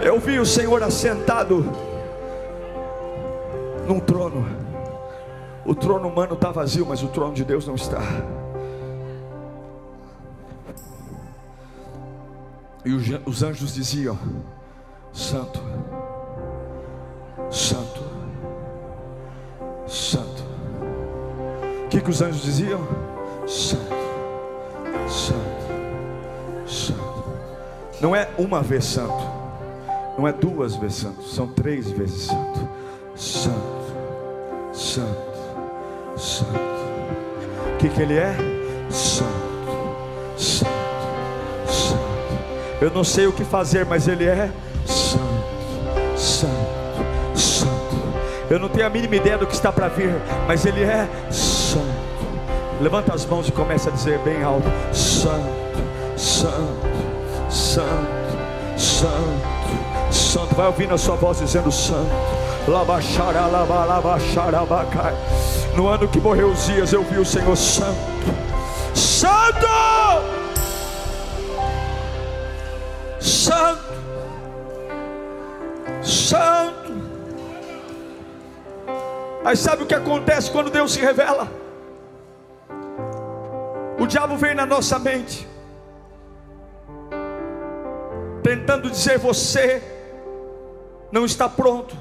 Eu 0.06 0.20
vi 0.20 0.38
o 0.38 0.46
Senhor 0.46 0.80
assentado 0.84 1.68
num 3.88 3.98
trono. 3.98 4.46
O 5.64 5.74
trono 5.74 6.06
humano 6.06 6.34
está 6.34 6.52
vazio, 6.52 6.86
mas 6.86 7.02
o 7.02 7.08
trono 7.08 7.34
de 7.34 7.44
Deus 7.44 7.66
não 7.66 7.74
está. 7.74 8.00
E 12.84 12.92
os 13.26 13.42
anjos 13.42 13.74
diziam: 13.74 14.16
Santo, 15.12 15.60
Santo, 17.50 18.00
Santo. 19.88 20.44
O 21.84 21.88
que, 21.88 22.00
que 22.00 22.10
os 22.10 22.22
anjos 22.22 22.42
diziam? 22.44 22.78
Santo, 23.44 23.96
Santo, 25.08 26.70
Santo. 26.70 27.24
Não 28.00 28.14
é 28.14 28.28
uma 28.38 28.62
vez 28.62 28.84
santo, 28.84 29.35
não 30.18 30.26
é 30.26 30.32
duas 30.32 30.76
vezes 30.76 30.98
santo, 30.98 31.22
são 31.22 31.46
três 31.48 31.90
vezes 31.90 32.22
santo. 32.22 32.76
Santo, 33.16 33.54
Santo, 34.74 36.18
Santo. 36.18 36.60
O 37.72 37.78
que, 37.78 37.88
que 37.88 38.02
ele 38.02 38.18
é? 38.18 38.36
Santo, 38.90 39.30
Santo, 40.36 40.70
Santo. 41.66 42.00
Eu 42.78 42.90
não 42.90 43.02
sei 43.02 43.26
o 43.26 43.32
que 43.32 43.42
fazer, 43.42 43.86
mas 43.86 44.06
ele 44.06 44.24
é 44.24 44.50
Santo, 44.84 46.18
Santo, 46.18 47.38
Santo. 47.38 47.96
Eu 48.50 48.58
não 48.58 48.68
tenho 48.68 48.86
a 48.86 48.90
mínima 48.90 49.16
ideia 49.16 49.38
do 49.38 49.46
que 49.46 49.54
está 49.54 49.72
para 49.72 49.88
vir, 49.88 50.14
mas 50.46 50.66
ele 50.66 50.82
é 50.82 51.08
Santo. 51.30 51.86
Levanta 52.82 53.14
as 53.14 53.24
mãos 53.24 53.48
e 53.48 53.52
começa 53.52 53.88
a 53.88 53.92
dizer 53.92 54.18
bem 54.18 54.42
alto: 54.42 54.68
Santo, 54.92 55.40
Santo, 56.18 56.86
Santo, 57.48 57.50
Santo, 57.50 58.78
Santo. 58.78 59.55
Vai 60.56 60.66
ouvindo 60.68 60.94
a 60.94 60.98
sua 60.98 61.16
voz 61.16 61.38
dizendo 61.38 61.70
Santo. 61.70 62.10
No 65.76 65.86
ano 65.86 66.08
que 66.08 66.18
morreu 66.18 66.48
os 66.48 66.64
dias, 66.64 66.94
eu 66.94 67.02
vi 67.04 67.18
o 67.18 67.26
Senhor 67.26 67.54
Santo. 67.54 67.98
Santo! 68.94 69.66
Santo! 73.20 73.78
Santo! 76.02 76.92
Aí 79.44 79.56
sabe 79.56 79.82
o 79.82 79.86
que 79.86 79.94
acontece 79.94 80.50
quando 80.50 80.70
Deus 80.70 80.92
se 80.92 81.00
revela? 81.00 81.48
O 83.98 84.06
diabo 84.06 84.38
vem 84.38 84.54
na 84.54 84.64
nossa 84.64 84.98
mente, 84.98 85.46
tentando 88.42 88.90
dizer: 88.90 89.18
você 89.18 89.95
não 91.10 91.24
está 91.24 91.48
pronto. 91.48 91.96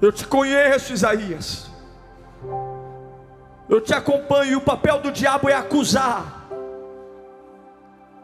Eu 0.00 0.12
te 0.12 0.26
conheço, 0.26 0.92
Isaías. 0.92 1.70
Eu 3.68 3.80
te 3.80 3.94
acompanho. 3.94 4.52
E 4.52 4.56
o 4.56 4.60
papel 4.60 5.00
do 5.00 5.10
diabo 5.10 5.48
é 5.48 5.54
acusar. 5.54 6.46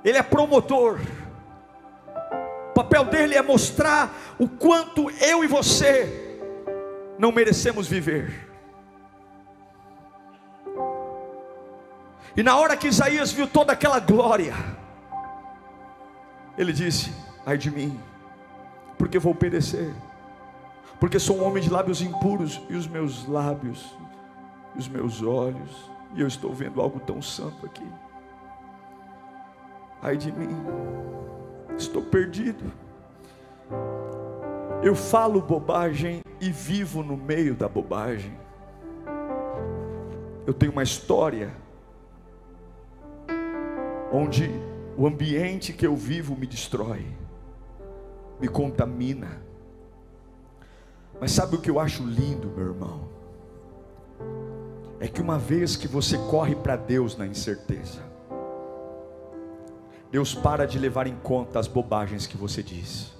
Ele 0.05 0.19
é 0.19 0.23
promotor. 0.23 1.01
O 2.71 2.73
papel 2.75 3.05
dele 3.05 3.35
é 3.35 3.43
mostrar 3.43 4.11
o 4.39 4.49
quanto 4.49 5.11
eu 5.11 5.45
e 5.45 5.47
você 5.47 6.41
não 7.19 7.33
merecemos 7.33 7.87
viver. 7.87 8.49
E 12.37 12.43
na 12.43 12.57
hora 12.57 12.77
que 12.77 12.89
Isaías 12.89 13.33
viu 13.33 13.47
toda 13.47 13.73
aquela 13.73 13.99
glória, 13.99 14.55
ele 16.57 16.73
disse: 16.73 17.13
Ai 17.45 17.59
de 17.59 17.71
mim, 17.71 18.01
porque 19.01 19.19
vou 19.19 19.35
perecer 19.35 19.91
porque 21.01 21.19
sou 21.19 21.39
um 21.39 21.45
homem 21.45 21.63
de 21.63 21.71
lábios 21.71 22.03
impuros, 22.03 22.61
e 22.69 22.77
os 22.77 22.87
meus 22.87 23.27
lábios, 23.27 23.97
e 24.77 24.79
os 24.79 24.87
meus 24.87 25.23
olhos, 25.23 25.91
e 26.15 26.21
eu 26.21 26.27
estou 26.27 26.53
vendo 26.53 26.79
algo 26.79 27.01
tão 27.01 27.23
santo 27.23 27.65
aqui. 27.65 27.87
Ai 30.03 30.19
de 30.19 30.31
mim, 30.31 30.55
estou 31.79 32.03
perdido. 32.03 32.71
Eu 34.83 34.95
falo 34.95 35.41
bobagem 35.41 36.21
e 36.39 36.51
vivo 36.51 37.03
no 37.03 37.17
meio 37.17 37.55
da 37.55 37.69
bobagem. 37.69 38.39
Eu 40.47 40.53
tenho 40.53 40.73
uma 40.73 40.83
história 40.83 41.51
onde 44.13 44.51
o 44.99 45.07
ambiente 45.07 45.73
que 45.73 45.87
eu 45.87 45.97
vivo 45.97 46.37
me 46.37 46.47
destrói, 46.47 47.07
me 48.41 48.49
contamina 48.49 49.51
mas 51.21 51.33
sabe 51.33 51.55
o 51.55 51.61
que 51.61 51.71
eu 51.71 51.79
acho 51.79 52.03
lindo, 52.03 52.49
meu 52.49 52.69
irmão? 52.69 53.03
É 54.99 55.07
que 55.07 55.21
uma 55.21 55.39
vez 55.39 55.77
que 55.77 55.87
você 55.87 56.17
corre 56.17 56.57
para 56.57 56.77
Deus 56.77 57.17
na 57.17 57.27
incerteza, 57.27 58.01
Deus 60.11 60.35
para 60.35 60.67
de 60.67 60.79
levar 60.79 61.07
em 61.07 61.15
conta 61.17 61.59
as 61.59 61.69
bobagens 61.69 62.27
que 62.27 62.37
você 62.37 62.63
diz. 62.63 63.13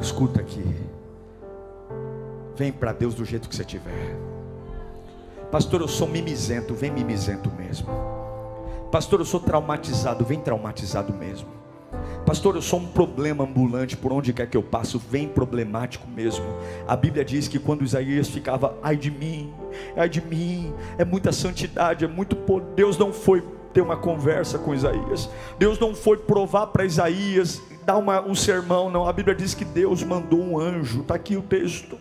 Escuta 0.00 0.40
aqui. 0.40 0.64
Vem 2.54 2.72
para 2.72 2.92
Deus 2.92 3.14
do 3.14 3.24
jeito 3.24 3.48
que 3.48 3.54
você 3.54 3.64
tiver. 3.64 4.16
Pastor, 5.50 5.80
eu 5.80 5.88
sou 5.88 6.06
mimizento, 6.06 6.74
vem 6.74 6.90
mimizento 6.90 7.50
mesmo. 7.50 7.88
Pastor, 8.92 9.20
eu 9.20 9.26
sou 9.26 9.40
traumatizado, 9.40 10.24
vem 10.24 10.40
traumatizado 10.40 11.12
mesmo. 11.12 11.48
Pastor, 12.28 12.56
eu 12.56 12.60
sou 12.60 12.80
um 12.80 12.86
problema 12.86 13.44
ambulante 13.44 13.96
por 13.96 14.12
onde 14.12 14.34
quer 14.34 14.46
que 14.46 14.54
eu 14.54 14.62
passo, 14.62 14.98
vem 14.98 15.26
problemático 15.26 16.06
mesmo. 16.06 16.44
A 16.86 16.94
Bíblia 16.94 17.24
diz 17.24 17.48
que 17.48 17.58
quando 17.58 17.82
Isaías 17.82 18.28
ficava, 18.28 18.76
ai 18.82 18.98
de 18.98 19.10
mim, 19.10 19.50
ai 19.96 20.10
de 20.10 20.20
mim, 20.20 20.70
é 20.98 21.06
muita 21.06 21.32
santidade, 21.32 22.04
é 22.04 22.08
muito 22.08 22.36
poder. 22.36 22.66
Deus 22.74 22.98
não 22.98 23.14
foi 23.14 23.42
ter 23.72 23.80
uma 23.80 23.96
conversa 23.96 24.58
com 24.58 24.74
Isaías. 24.74 25.30
Deus 25.58 25.78
não 25.78 25.94
foi 25.94 26.18
provar 26.18 26.66
para 26.66 26.84
Isaías, 26.84 27.62
dar 27.86 27.96
uma, 27.96 28.20
um 28.20 28.34
sermão, 28.34 28.90
não. 28.90 29.08
A 29.08 29.12
Bíblia 29.14 29.34
diz 29.34 29.54
que 29.54 29.64
Deus 29.64 30.02
mandou 30.02 30.38
um 30.38 30.60
anjo, 30.60 31.00
está 31.00 31.14
aqui 31.14 31.34
o 31.34 31.40
texto. 31.40 31.96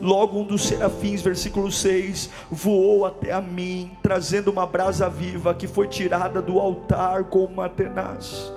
Logo 0.00 0.40
um 0.40 0.44
dos 0.44 0.66
serafins, 0.66 1.20
versículo 1.20 1.70
6, 1.70 2.30
voou 2.50 3.04
até 3.04 3.30
a 3.30 3.42
mim, 3.42 3.90
trazendo 4.02 4.50
uma 4.50 4.64
brasa 4.64 5.06
viva 5.10 5.52
que 5.52 5.66
foi 5.66 5.86
tirada 5.86 6.40
do 6.40 6.58
altar 6.58 7.24
com 7.24 7.44
uma 7.44 7.68
tenaz 7.68 8.55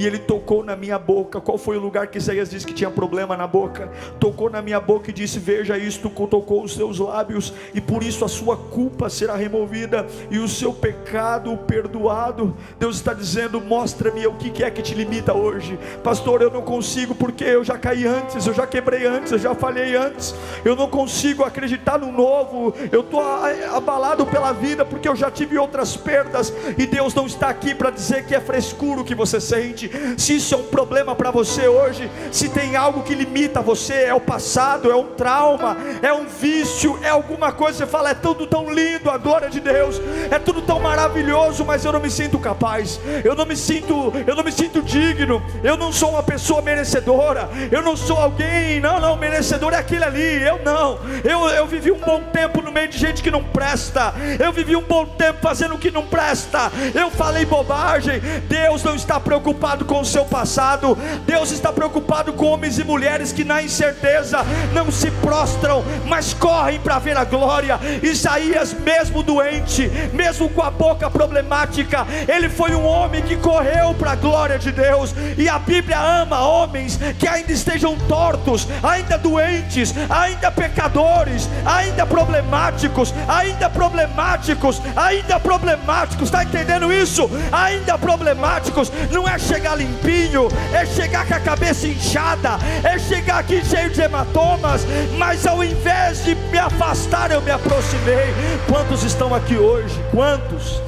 e 0.00 0.06
ele 0.06 0.18
tocou 0.18 0.64
na 0.64 0.74
minha 0.74 0.98
boca. 0.98 1.42
Qual 1.42 1.58
foi 1.58 1.76
o 1.76 1.80
lugar 1.80 2.06
que 2.06 2.16
Isaías 2.16 2.48
disse 2.48 2.66
que 2.66 2.72
tinha 2.72 2.90
problema 2.90 3.36
na 3.36 3.46
boca? 3.46 3.92
Tocou 4.18 4.48
na 4.48 4.62
minha 4.62 4.80
boca 4.80 5.10
e 5.10 5.12
disse: 5.12 5.38
Veja 5.38 5.76
isto, 5.76 6.08
tocou 6.08 6.64
os 6.64 6.74
seus 6.74 6.98
lábios, 6.98 7.52
e 7.74 7.82
por 7.82 8.02
isso 8.02 8.24
a 8.24 8.28
sua 8.28 8.56
culpa 8.56 9.10
será 9.10 9.36
removida 9.36 10.06
e 10.30 10.38
o 10.38 10.48
seu 10.48 10.72
pecado 10.72 11.54
perdoado. 11.66 12.56
Deus 12.78 12.96
está 12.96 13.12
dizendo: 13.12 13.60
Mostra-me 13.60 14.26
o 14.26 14.32
que 14.32 14.64
é 14.64 14.70
que 14.70 14.80
te 14.80 14.94
limita 14.94 15.34
hoje, 15.34 15.78
pastor. 16.02 16.40
Eu 16.40 16.50
não 16.50 16.62
consigo 16.62 17.14
porque 17.14 17.44
eu 17.44 17.62
já 17.62 17.76
caí 17.76 18.06
antes, 18.06 18.46
eu 18.46 18.54
já 18.54 18.66
quebrei 18.66 19.06
antes, 19.06 19.32
eu 19.32 19.38
já 19.38 19.54
falhei 19.54 19.96
antes, 19.96 20.34
eu 20.64 20.74
não 20.74 20.88
consigo 20.88 21.44
acreditar 21.44 21.98
no 21.98 22.10
novo, 22.10 22.72
eu 22.90 23.02
estou 23.02 23.20
abalado 23.20 24.24
pela 24.24 24.52
vida 24.52 24.82
porque 24.82 25.06
eu 25.06 25.14
já 25.14 25.30
tive 25.30 25.58
outras 25.58 25.94
perdas, 25.94 26.50
e 26.78 26.86
Deus 26.86 27.14
não 27.14 27.26
está 27.26 27.50
aqui 27.50 27.74
para 27.74 27.90
dizer 27.90 28.24
que 28.24 28.34
é 28.34 28.40
frescuro 28.40 29.04
que 29.04 29.14
você 29.14 29.38
sente, 29.38 29.89
se 30.16 30.36
isso 30.36 30.54
é 30.54 30.58
um 30.58 30.64
problema 30.64 31.14
para 31.14 31.30
você 31.30 31.68
hoje, 31.68 32.10
se 32.30 32.48
tem 32.48 32.76
algo 32.76 33.02
que 33.02 33.14
limita 33.14 33.60
você, 33.60 34.04
é 34.04 34.14
o 34.14 34.20
passado, 34.20 34.90
é 34.90 34.94
um 34.94 35.06
trauma, 35.06 35.76
é 36.02 36.12
um 36.12 36.26
vício, 36.26 36.98
é 37.02 37.08
alguma 37.08 37.52
coisa, 37.52 37.78
você 37.78 37.86
fala, 37.86 38.10
é 38.10 38.14
tudo 38.14 38.46
tão 38.46 38.72
lindo, 38.72 39.10
a 39.10 39.18
glória 39.18 39.48
de 39.48 39.60
Deus, 39.60 40.00
é 40.30 40.38
tudo 40.38 40.62
tão 40.62 40.80
maravilhoso, 40.80 41.64
mas 41.64 41.84
eu 41.84 41.92
não 41.92 42.00
me 42.00 42.10
sinto 42.10 42.38
capaz, 42.38 43.00
eu 43.24 43.34
não 43.34 43.46
me 43.46 43.56
sinto, 43.56 44.12
eu 44.26 44.34
não 44.34 44.44
me 44.44 44.52
sinto 44.52 44.82
digno, 44.82 45.42
eu 45.62 45.76
não 45.76 45.92
sou 45.92 46.10
uma 46.10 46.22
pessoa 46.22 46.62
merecedora, 46.62 47.48
eu 47.70 47.82
não 47.82 47.96
sou 47.96 48.18
alguém, 48.18 48.80
não, 48.80 49.00
não, 49.00 49.16
merecedor 49.16 49.72
é 49.72 49.78
aquele 49.78 50.04
ali, 50.04 50.42
eu 50.42 50.60
não, 50.64 50.98
eu, 51.24 51.48
eu 51.48 51.66
vivi 51.66 51.90
um 51.90 51.98
bom 51.98 52.22
tempo 52.32 52.62
no 52.62 52.72
meio 52.72 52.88
de 52.88 52.98
gente 52.98 53.22
que 53.22 53.30
não 53.30 53.42
presta, 53.42 54.14
eu 54.38 54.52
vivi 54.52 54.76
um 54.76 54.82
bom 54.82 55.06
tempo 55.06 55.40
fazendo 55.40 55.74
o 55.74 55.78
que 55.78 55.90
não 55.90 56.06
presta, 56.06 56.70
eu 56.94 57.10
falei 57.10 57.44
bobagem, 57.44 58.20
Deus 58.48 58.82
não 58.82 58.94
está 58.94 59.18
preocupado 59.18 59.69
preocupado 59.70 59.84
com 59.84 60.00
o 60.00 60.04
seu 60.04 60.24
passado, 60.24 60.98
Deus 61.26 61.50
está 61.50 61.72
preocupado 61.72 62.32
com 62.32 62.46
homens 62.46 62.78
e 62.78 62.84
mulheres 62.84 63.32
que 63.32 63.44
na 63.44 63.62
incerteza 63.62 64.38
não 64.72 64.90
se 64.90 65.10
prostram, 65.10 65.84
mas 66.06 66.34
correm 66.34 66.80
para 66.80 66.98
ver 66.98 67.16
a 67.16 67.24
glória. 67.24 67.78
Isaías, 68.02 68.72
mesmo 68.72 69.22
doente, 69.22 69.90
mesmo 70.12 70.48
com 70.48 70.62
a 70.62 70.70
boca 70.70 71.08
problemática, 71.10 72.06
ele 72.26 72.48
foi 72.48 72.74
um 72.74 72.84
homem 72.84 73.22
que 73.22 73.36
correu 73.36 73.94
para 73.94 74.12
a 74.12 74.16
glória 74.16 74.58
de 74.58 74.72
Deus, 74.72 75.14
e 75.36 75.48
a 75.48 75.58
Bíblia 75.58 76.00
ama 76.00 76.40
homens 76.40 76.98
que 77.18 77.28
ainda 77.28 77.52
estejam 77.52 77.96
tortos, 78.08 78.66
ainda 78.82 79.16
doentes 79.18 79.94
ainda 80.08 80.50
pecadores, 80.50 81.48
ainda 81.64 82.06
problemáticos, 82.06 83.14
ainda 83.28 83.68
problemáticos, 83.70 84.80
ainda 84.96 85.38
problemáticos. 85.38 86.28
Está 86.28 86.44
entendendo 86.44 86.92
isso? 86.92 87.30
Ainda 87.52 87.98
problemáticos. 87.98 88.90
Não 89.10 89.28
é 89.28 89.38
chegar 89.38 89.59
limpinho, 89.74 90.48
é 90.72 90.84
chegar 90.86 91.26
com 91.26 91.34
a 91.34 91.40
cabeça 91.40 91.86
inchada, 91.86 92.58
é 92.82 92.98
chegar 92.98 93.38
aqui 93.38 93.64
cheio 93.64 93.90
de 93.90 94.00
hematomas, 94.00 94.86
mas 95.18 95.46
ao 95.46 95.62
invés 95.62 96.24
de 96.24 96.34
me 96.34 96.58
afastar, 96.58 97.30
eu 97.30 97.40
me 97.40 97.50
aproximei. 97.50 98.34
Quantos 98.68 99.02
estão 99.02 99.34
aqui 99.34 99.56
hoje? 99.56 99.94
Quantos? 100.10 100.80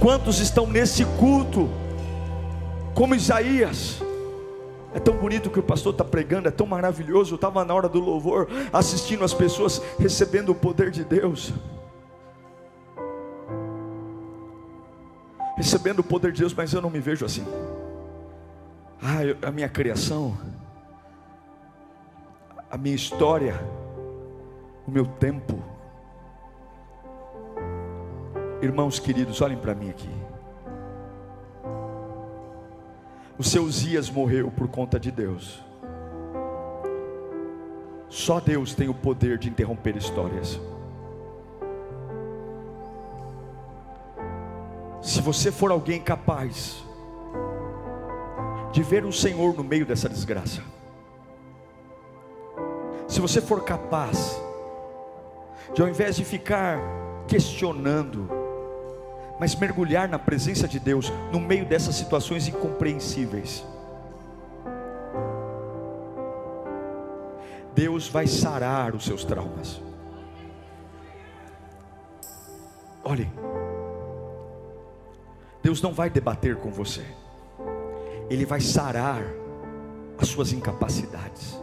Quantos 0.00 0.38
estão 0.40 0.66
nesse 0.66 1.04
culto? 1.04 1.70
Como 2.94 3.14
Isaías. 3.14 4.02
É 4.94 5.00
tão 5.00 5.14
bonito 5.14 5.50
que 5.50 5.58
o 5.58 5.62
pastor 5.62 5.92
está 5.92 6.04
pregando, 6.04 6.46
é 6.46 6.52
tão 6.52 6.66
maravilhoso. 6.66 7.32
Eu 7.32 7.36
estava 7.36 7.64
na 7.64 7.74
hora 7.74 7.88
do 7.88 7.98
louvor, 7.98 8.48
assistindo 8.72 9.24
as 9.24 9.34
pessoas 9.34 9.82
recebendo 9.98 10.50
o 10.50 10.54
poder 10.54 10.90
de 10.90 11.02
Deus. 11.02 11.52
Recebendo 15.56 16.00
o 16.00 16.04
poder 16.04 16.32
de 16.32 16.40
Deus, 16.40 16.52
mas 16.52 16.72
eu 16.72 16.80
não 16.80 16.90
me 16.90 17.00
vejo 17.00 17.24
assim. 17.24 17.46
Ah, 19.00 19.24
eu, 19.24 19.36
a 19.42 19.50
minha 19.50 19.68
criação, 19.68 20.36
a 22.70 22.76
minha 22.76 22.94
história, 22.94 23.54
o 24.86 24.90
meu 24.90 25.06
tempo. 25.06 25.62
Irmãos 28.60 28.98
queridos, 28.98 29.40
olhem 29.40 29.58
para 29.58 29.74
mim 29.74 29.90
aqui. 29.90 30.10
O 33.38 33.42
seu 33.42 33.68
Zias 33.70 34.08
morreu 34.08 34.50
por 34.50 34.68
conta 34.68 34.98
de 34.98 35.10
Deus. 35.10 35.62
Só 38.08 38.40
Deus 38.40 38.74
tem 38.74 38.88
o 38.88 38.94
poder 38.94 39.38
de 39.38 39.48
interromper 39.48 39.96
histórias. 39.96 40.60
Se 45.14 45.22
você 45.22 45.52
for 45.52 45.70
alguém 45.70 46.00
capaz 46.00 46.82
de 48.72 48.82
ver 48.82 49.04
o 49.04 49.12
Senhor 49.12 49.54
no 49.54 49.62
meio 49.62 49.86
dessa 49.86 50.08
desgraça, 50.08 50.60
se 53.06 53.20
você 53.20 53.40
for 53.40 53.62
capaz 53.62 54.36
de 55.72 55.80
ao 55.80 55.88
invés 55.88 56.16
de 56.16 56.24
ficar 56.24 56.80
questionando, 57.28 58.28
mas 59.38 59.54
mergulhar 59.54 60.08
na 60.08 60.18
presença 60.18 60.66
de 60.66 60.80
Deus 60.80 61.12
no 61.30 61.38
meio 61.38 61.64
dessas 61.64 61.94
situações 61.94 62.48
incompreensíveis. 62.48 63.64
Deus 67.72 68.08
vai 68.08 68.26
sarar 68.26 68.96
os 68.96 69.04
seus 69.04 69.24
traumas. 69.24 69.80
Olhe, 73.04 73.30
Deus 75.64 75.80
não 75.80 75.94
vai 75.94 76.10
debater 76.10 76.56
com 76.56 76.70
você, 76.70 77.02
Ele 78.28 78.44
vai 78.44 78.60
sarar 78.60 79.22
as 80.18 80.28
suas 80.28 80.52
incapacidades. 80.52 81.58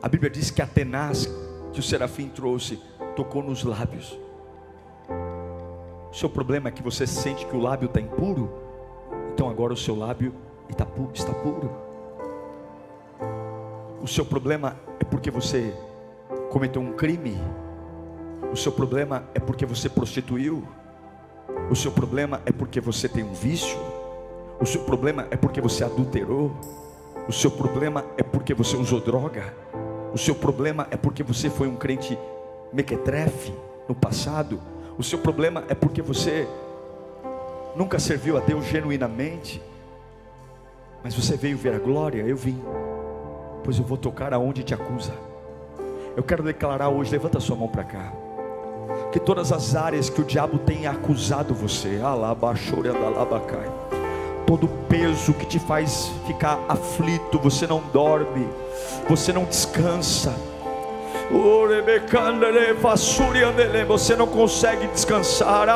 A 0.00 0.08
Bíblia 0.08 0.30
diz 0.30 0.52
que 0.52 0.62
a 0.62 0.66
tenaz 0.66 1.28
que 1.72 1.80
o 1.80 1.82
serafim 1.82 2.28
trouxe 2.28 2.80
tocou 3.16 3.42
nos 3.42 3.64
lábios. 3.64 4.16
O 6.08 6.14
seu 6.14 6.30
problema 6.30 6.68
é 6.68 6.70
que 6.70 6.84
você 6.84 7.04
sente 7.04 7.46
que 7.46 7.56
o 7.56 7.60
lábio 7.60 7.86
está 7.86 8.00
impuro, 8.00 8.48
então 9.34 9.50
agora 9.50 9.72
o 9.72 9.76
seu 9.76 9.96
lábio 9.96 10.32
está 10.70 10.86
puro. 10.86 11.68
O 14.00 14.06
seu 14.06 14.24
problema 14.24 14.76
é 15.00 15.04
porque 15.04 15.32
você 15.32 15.74
cometeu 16.50 16.80
um 16.80 16.92
crime. 16.92 17.36
O 18.52 18.56
seu 18.56 18.70
problema 18.70 19.24
é 19.34 19.40
porque 19.40 19.66
você 19.66 19.88
prostituiu. 19.88 20.62
O 21.70 21.76
seu 21.76 21.90
problema 21.90 22.40
é 22.44 22.52
porque 22.52 22.80
você 22.80 23.08
tem 23.08 23.24
um 23.24 23.32
vício. 23.32 23.78
O 24.60 24.66
seu 24.66 24.82
problema 24.82 25.26
é 25.30 25.36
porque 25.36 25.60
você 25.60 25.84
adulterou. 25.84 26.52
O 27.28 27.32
seu 27.32 27.50
problema 27.50 28.04
é 28.16 28.22
porque 28.22 28.54
você 28.54 28.76
usou 28.76 29.00
droga. 29.00 29.54
O 30.12 30.18
seu 30.18 30.34
problema 30.34 30.86
é 30.90 30.96
porque 30.96 31.22
você 31.22 31.48
foi 31.48 31.68
um 31.68 31.76
crente 31.76 32.18
mequetrefe 32.72 33.52
no 33.88 33.94
passado. 33.94 34.60
O 34.98 35.02
seu 35.02 35.18
problema 35.18 35.64
é 35.68 35.74
porque 35.74 36.02
você 36.02 36.46
nunca 37.74 37.98
serviu 37.98 38.36
a 38.36 38.40
Deus 38.40 38.66
genuinamente. 38.66 39.62
Mas 41.02 41.14
você 41.14 41.36
veio 41.36 41.56
ver 41.56 41.74
a 41.74 41.78
glória, 41.78 42.22
eu 42.22 42.36
vim. 42.36 42.62
Pois 43.64 43.78
eu 43.78 43.84
vou 43.84 43.96
tocar 43.96 44.34
aonde 44.34 44.62
te 44.62 44.74
acusa. 44.74 45.12
Eu 46.16 46.22
quero 46.22 46.42
declarar 46.42 46.90
hoje, 46.90 47.10
levanta 47.10 47.40
sua 47.40 47.56
mão 47.56 47.68
para 47.68 47.84
cá. 47.84 48.12
Que 49.10 49.20
todas 49.20 49.52
as 49.52 49.74
áreas 49.74 50.08
que 50.08 50.20
o 50.20 50.24
diabo 50.24 50.58
tem 50.58 50.86
acusado 50.86 51.54
você, 51.54 52.00
todo 54.46 54.68
peso 54.88 55.34
que 55.34 55.46
te 55.46 55.58
faz 55.58 56.10
ficar 56.26 56.58
aflito, 56.68 57.38
você 57.38 57.66
não 57.66 57.82
dorme, 57.92 58.48
você 59.08 59.32
não 59.32 59.44
descansa 59.44 60.34
você 63.86 64.16
não 64.16 64.26
consegue 64.26 64.86
descansar. 64.88 65.66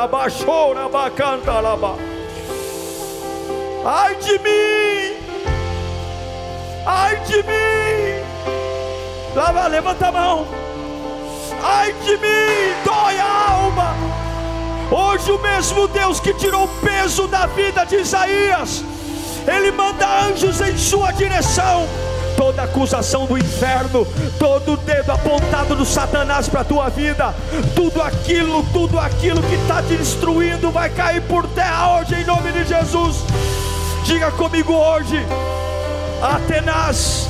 Ai 3.85 4.15
de 4.15 4.39
mim! 4.39 5.17
Ai 6.85 7.15
de 7.25 7.37
mim! 7.37 8.27
Lava, 9.35 9.67
levanta 9.67 10.07
a 10.07 10.11
mão. 10.11 10.66
Ai 11.63 11.93
de 11.93 12.17
mim! 12.17 12.73
Dói 12.83 13.19
a 13.19 13.51
alma. 13.51 13.95
Hoje 14.91 15.31
o 15.31 15.39
mesmo 15.39 15.87
Deus 15.87 16.19
que 16.19 16.33
tirou 16.33 16.65
o 16.65 16.67
peso 16.79 17.27
da 17.27 17.45
vida 17.47 17.85
de 17.85 17.97
Isaías, 17.97 18.83
Ele 19.45 19.71
manda 19.71 20.07
anjos 20.23 20.61
em 20.61 20.77
sua 20.77 21.11
direção 21.11 21.87
toda 22.37 22.63
acusação 22.63 23.25
do 23.25 23.35
inferno, 23.35 24.07
todo 24.37 24.77
dedo 24.77 25.11
apontado 25.11 25.75
do 25.75 25.83
Satanás 25.83 26.47
para 26.47 26.61
a 26.61 26.63
tua 26.63 26.87
vida, 26.87 27.33
tudo 27.75 28.01
aquilo, 28.01 28.63
tudo 28.71 28.99
aquilo 28.99 29.41
que 29.41 29.55
está 29.55 29.81
te 29.81 29.95
destruindo 29.95 30.69
vai 30.69 30.89
cair 30.91 31.21
por 31.23 31.47
terra 31.47 31.99
hoje 31.99 32.13
em 32.13 32.23
nome 32.23 32.51
de 32.51 32.63
Jesus. 32.63 33.17
Diga 34.05 34.31
comigo 34.31 34.71
hoje, 34.71 35.25
a 36.21 36.39
tenaz, 36.47 37.27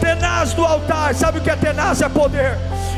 tenaz 0.00 0.54
do 0.54 0.64
altar, 0.64 1.14
sabe 1.14 1.38
o 1.38 1.42
que 1.42 1.50
é 1.50 1.56
tenaz? 1.56 2.00
É 2.00 2.08
poder, 2.08 2.56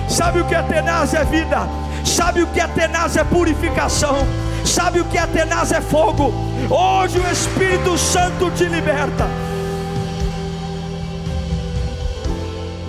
sabe 0.08 0.40
o 0.40 0.44
que 0.44 0.54
é 0.54 0.62
tenaz? 0.62 1.14
É 1.14 1.24
vida, 1.24 1.68
sabe 2.04 2.42
o 2.42 2.46
que 2.48 2.60
é 2.60 2.66
tenaz? 2.66 3.16
É 3.16 3.24
purificação. 3.24 4.26
Sabe 4.64 5.00
o 5.00 5.04
que 5.04 5.18
é 5.18 5.26
tenaz? 5.26 5.72
É 5.72 5.80
fogo. 5.80 6.32
Hoje 6.70 7.18
o 7.18 7.30
Espírito 7.30 7.98
Santo 7.98 8.50
te 8.52 8.64
liberta. 8.64 9.26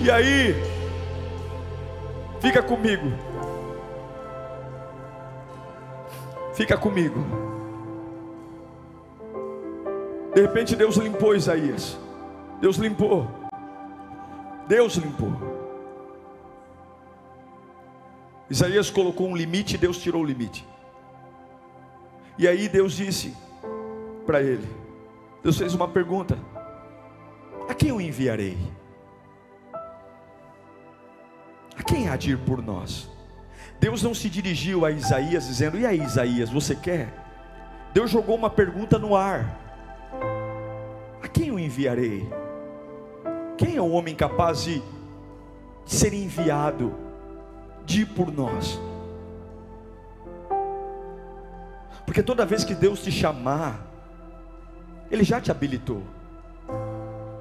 E 0.01 0.09
aí, 0.09 0.55
fica 2.39 2.63
comigo. 2.63 3.11
Fica 6.53 6.77
comigo. 6.77 7.25
De 10.33 10.41
repente 10.41 10.75
Deus 10.75 10.95
limpou 10.95 11.35
Isaías. 11.35 11.97
Deus 12.61 12.77
limpou. 12.77 13.27
Deus 14.67 14.95
limpou. 14.95 15.54
Isaías 18.49 18.89
colocou 18.89 19.27
um 19.27 19.35
limite 19.35 19.75
e 19.75 19.77
Deus 19.77 19.97
tirou 19.97 20.21
o 20.21 20.25
limite. 20.25 20.65
E 22.37 22.47
aí 22.47 22.67
Deus 22.69 22.93
disse 22.93 23.35
para 24.25 24.41
ele: 24.41 24.67
Deus 25.43 25.57
fez 25.57 25.73
uma 25.73 25.87
pergunta: 25.87 26.37
A 27.67 27.73
quem 27.73 27.89
eu 27.89 28.01
enviarei? 28.01 28.57
A 31.77 31.83
quem 31.83 32.09
há 32.09 32.15
de 32.15 32.31
ir 32.31 32.37
por 32.39 32.61
nós? 32.61 33.09
Deus 33.79 34.01
não 34.01 34.13
se 34.13 34.29
dirigiu 34.29 34.85
a 34.85 34.91
Isaías 34.91 35.47
dizendo: 35.47 35.77
E 35.77 35.85
aí, 35.85 36.01
Isaías, 36.01 36.49
você 36.49 36.75
quer? 36.75 37.13
Deus 37.93 38.11
jogou 38.11 38.35
uma 38.35 38.49
pergunta 38.49 38.99
no 38.99 39.15
ar: 39.15 39.59
A 41.21 41.27
quem 41.27 41.47
eu 41.47 41.59
enviarei? 41.59 42.29
Quem 43.57 43.77
é 43.77 43.81
o 43.81 43.91
homem 43.91 44.13
capaz 44.13 44.63
de 44.63 44.83
ser 45.85 46.13
enviado, 46.13 47.04
de 47.85 48.05
por 48.05 48.31
nós? 48.31 48.79
Porque 52.05 52.23
toda 52.23 52.45
vez 52.45 52.63
que 52.63 52.75
Deus 52.75 53.01
te 53.01 53.11
chamar, 53.11 53.85
Ele 55.11 55.23
já 55.23 55.41
te 55.41 55.51
habilitou. 55.51 56.03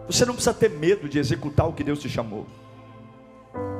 Você 0.06 0.24
não 0.24 0.34
precisa 0.34 0.54
ter 0.54 0.70
medo 0.70 1.08
de 1.08 1.18
executar 1.18 1.68
o 1.68 1.72
que 1.72 1.84
Deus 1.84 2.00
te 2.00 2.08
chamou 2.08 2.46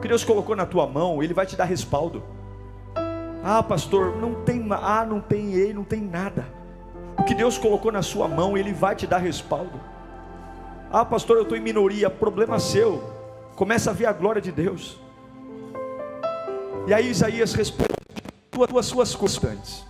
que 0.05 0.09
Deus 0.09 0.23
colocou 0.23 0.55
na 0.55 0.67
tua 0.67 0.87
mão, 0.87 1.23
Ele 1.23 1.33
vai 1.33 1.47
te 1.47 1.57
dar 1.57 1.65
respaldo. 1.65 2.23
Ah, 3.43 3.63
pastor, 3.63 4.15
não 4.15 4.35
tem, 4.35 4.63
ah, 4.71 5.03
não 5.09 5.19
tem 5.19 5.55
ei, 5.55 5.73
não 5.73 5.83
tem 5.83 5.99
nada. 5.99 6.47
O 7.19 7.25
que 7.25 7.35
Deus 7.35 7.57
colocou 7.57 7.91
na 7.91 8.03
sua 8.03 8.29
mão, 8.29 8.55
Ele 8.55 8.71
vai 8.71 8.95
te 8.95 9.07
dar 9.07 9.17
respaldo. 9.17 9.81
Ah, 10.93 11.07
pastor, 11.07 11.39
eu 11.39 11.45
estou 11.45 11.57
em 11.57 11.63
minoria. 11.63 12.11
Problema 12.11 12.59
seu. 12.59 13.03
Começa 13.57 13.93
a 13.93 13.95
ver 13.95 14.05
a 14.05 14.13
glória 14.13 14.43
de 14.43 14.53
Deus. 14.53 15.01
E 16.87 16.93
aí 16.93 17.09
Isaías 17.09 17.55
responde: 17.55 17.95
as 18.79 18.87
suas 18.87 19.15
constantes. 19.15 19.85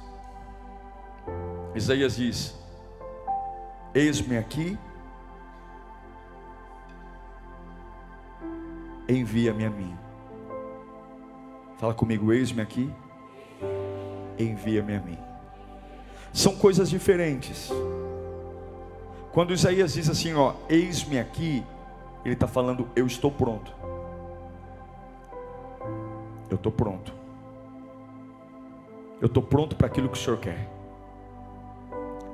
Isaías 1.74 2.16
diz: 2.16 2.54
Eis-me 3.94 4.37
aqui, 4.37 4.78
envia-me 9.09 9.64
a 9.64 9.70
mim. 9.70 9.96
Fala 11.78 11.94
comigo, 11.94 12.33
eis-me 12.33 12.62
aqui, 12.62 12.90
envia-me 14.38 14.96
a 14.96 15.00
mim. 15.00 15.18
São 16.33 16.57
coisas 16.57 16.90
diferentes. 16.90 17.70
Quando 19.33 19.52
Isaías 19.52 19.94
diz 19.94 20.09
assim, 20.09 20.35
ó, 20.35 20.54
eis-me 20.68 21.18
aqui, 21.18 21.64
ele 22.24 22.35
está 22.35 22.46
falando, 22.46 22.88
eu 22.94 23.07
estou 23.07 23.30
pronto. 23.30 23.74
Eu 26.50 26.57
estou 26.57 26.72
pronto. 26.72 27.12
Eu 29.20 29.26
estou 29.26 29.42
pronto 29.42 29.76
para 29.76 29.87
aquilo 29.87 30.09
que 30.09 30.18
o 30.18 30.20
Senhor 30.20 30.38
quer. 30.38 30.68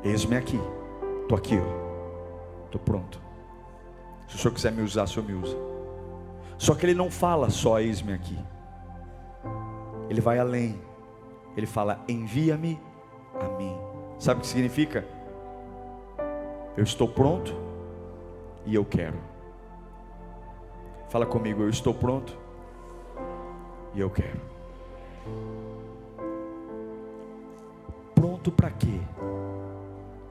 Eis-me 0.03 0.37
aqui. 0.37 0.61
Estou 1.23 1.39
aqui, 1.39 1.59
ó. 1.59 2.65
Estou 2.67 2.81
pronto. 2.81 3.21
Se 4.29 4.37
o 4.37 4.39
Senhor 4.39 4.55
quiser 4.55 4.73
me 4.73 4.83
usar, 4.83 5.05
o 5.05 5.07
Senhor 5.07 5.27
me 5.27 5.35
usa. 5.35 5.57
Só 6.59 6.75
que 6.75 6.87
ele 6.87 6.95
não 6.95 7.11
fala 7.11 7.51
só 7.51 7.81
eis-me 7.81 8.13
aqui. 8.13 8.39
Ele 10.09 10.21
vai 10.21 10.39
além. 10.39 10.81
Ele 11.57 11.67
fala: 11.67 12.03
envia-me 12.09 12.81
a 13.35 13.49
mim. 13.57 13.77
Sabe 14.19 14.39
o 14.39 14.41
que 14.41 14.47
significa? 14.49 15.05
Eu 16.77 16.85
estou 16.85 17.09
pronto 17.09 17.55
e 18.67 18.75
eu 18.75 18.85
quero. 18.85 19.19
Fala 21.09 21.27
comigo, 21.27 21.63
eu 21.63 21.69
estou 21.69 21.93
pronto 21.93 22.40
e 23.95 24.01
eu 24.01 24.11
quero. 24.11 24.41
Pronto 28.15 28.51
para 28.51 28.71
quê? 28.71 29.01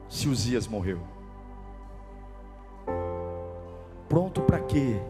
Se 0.08 0.28
Uzias 0.28 0.66
morreu. 0.66 1.00
Pronto 4.08 4.42
para 4.42 4.60
quê? 4.60 5.00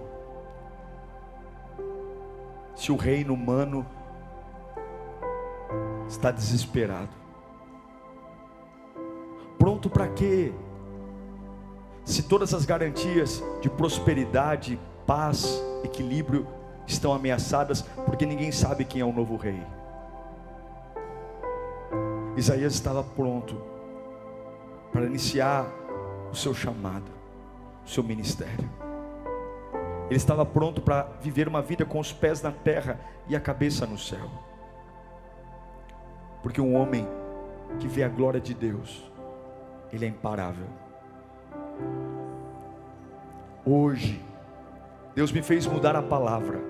Se 2.74 2.92
o 2.92 2.96
reino 2.96 3.34
humano 3.34 3.86
está 6.08 6.30
desesperado. 6.30 7.10
Pronto 9.58 9.88
para 9.90 10.08
quê? 10.08 10.52
se 12.10 12.24
todas 12.24 12.52
as 12.52 12.64
garantias 12.64 13.42
de 13.60 13.70
prosperidade, 13.70 14.80
paz, 15.06 15.62
equilíbrio 15.84 16.46
estão 16.92 17.12
ameaçadas, 17.12 17.82
porque 18.06 18.26
ninguém 18.26 18.52
sabe 18.52 18.84
quem 18.84 19.00
é 19.00 19.04
o 19.04 19.12
novo 19.12 19.36
rei. 19.36 19.62
Isaías 22.36 22.74
estava 22.74 23.02
pronto 23.02 23.60
para 24.92 25.04
iniciar 25.04 25.66
o 26.30 26.34
seu 26.34 26.54
chamado, 26.54 27.10
o 27.84 27.88
seu 27.88 28.02
ministério. 28.02 28.68
Ele 30.06 30.16
estava 30.16 30.44
pronto 30.44 30.80
para 30.80 31.08
viver 31.20 31.46
uma 31.46 31.62
vida 31.62 31.84
com 31.84 32.00
os 32.00 32.12
pés 32.12 32.42
na 32.42 32.50
terra 32.50 32.98
e 33.28 33.36
a 33.36 33.40
cabeça 33.40 33.86
no 33.86 33.96
céu. 33.96 34.28
Porque 36.42 36.60
um 36.60 36.74
homem 36.74 37.06
que 37.78 37.86
vê 37.86 38.02
a 38.02 38.08
glória 38.08 38.40
de 38.40 38.54
Deus, 38.54 39.08
ele 39.92 40.04
é 40.04 40.08
imparável. 40.08 40.66
Hoje, 43.64 44.20
Deus 45.14 45.30
me 45.30 45.42
fez 45.42 45.66
mudar 45.66 45.94
a 45.94 46.02
palavra. 46.02 46.69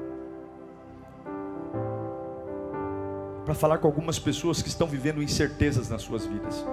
Para 3.45 3.55
falar 3.55 3.79
com 3.79 3.87
algumas 3.87 4.19
pessoas 4.19 4.63
que 4.63 4.69
estão 4.69 4.87
vivendo 4.87 5.23
incertezas 5.23 5.89
nas 5.89 6.03
suas 6.03 6.27
vidas. 6.27 6.65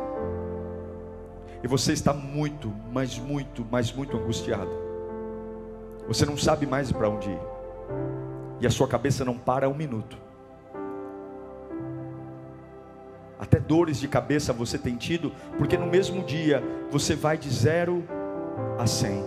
E 1.63 1.67
você 1.67 1.93
está 1.93 2.13
muito, 2.13 2.73
mas 2.91 3.17
muito, 3.17 3.65
mas 3.69 3.91
muito 3.91 4.15
angustiado. 4.17 4.69
Você 6.07 6.25
não 6.25 6.37
sabe 6.37 6.65
mais 6.65 6.91
para 6.91 7.09
onde 7.09 7.29
ir. 7.29 7.39
E 8.59 8.67
a 8.67 8.69
sua 8.69 8.87
cabeça 8.87 9.25
não 9.25 9.37
para 9.37 9.67
um 9.67 9.73
minuto. 9.73 10.17
Até 13.39 13.59
dores 13.59 13.99
de 13.99 14.07
cabeça 14.07 14.51
você 14.51 14.77
tem 14.77 14.95
tido, 14.95 15.31
porque 15.57 15.77
no 15.77 15.85
mesmo 15.85 16.23
dia 16.23 16.63
você 16.89 17.15
vai 17.15 17.37
de 17.37 17.49
zero 17.49 18.03
a 18.79 18.87
cem. 18.87 19.23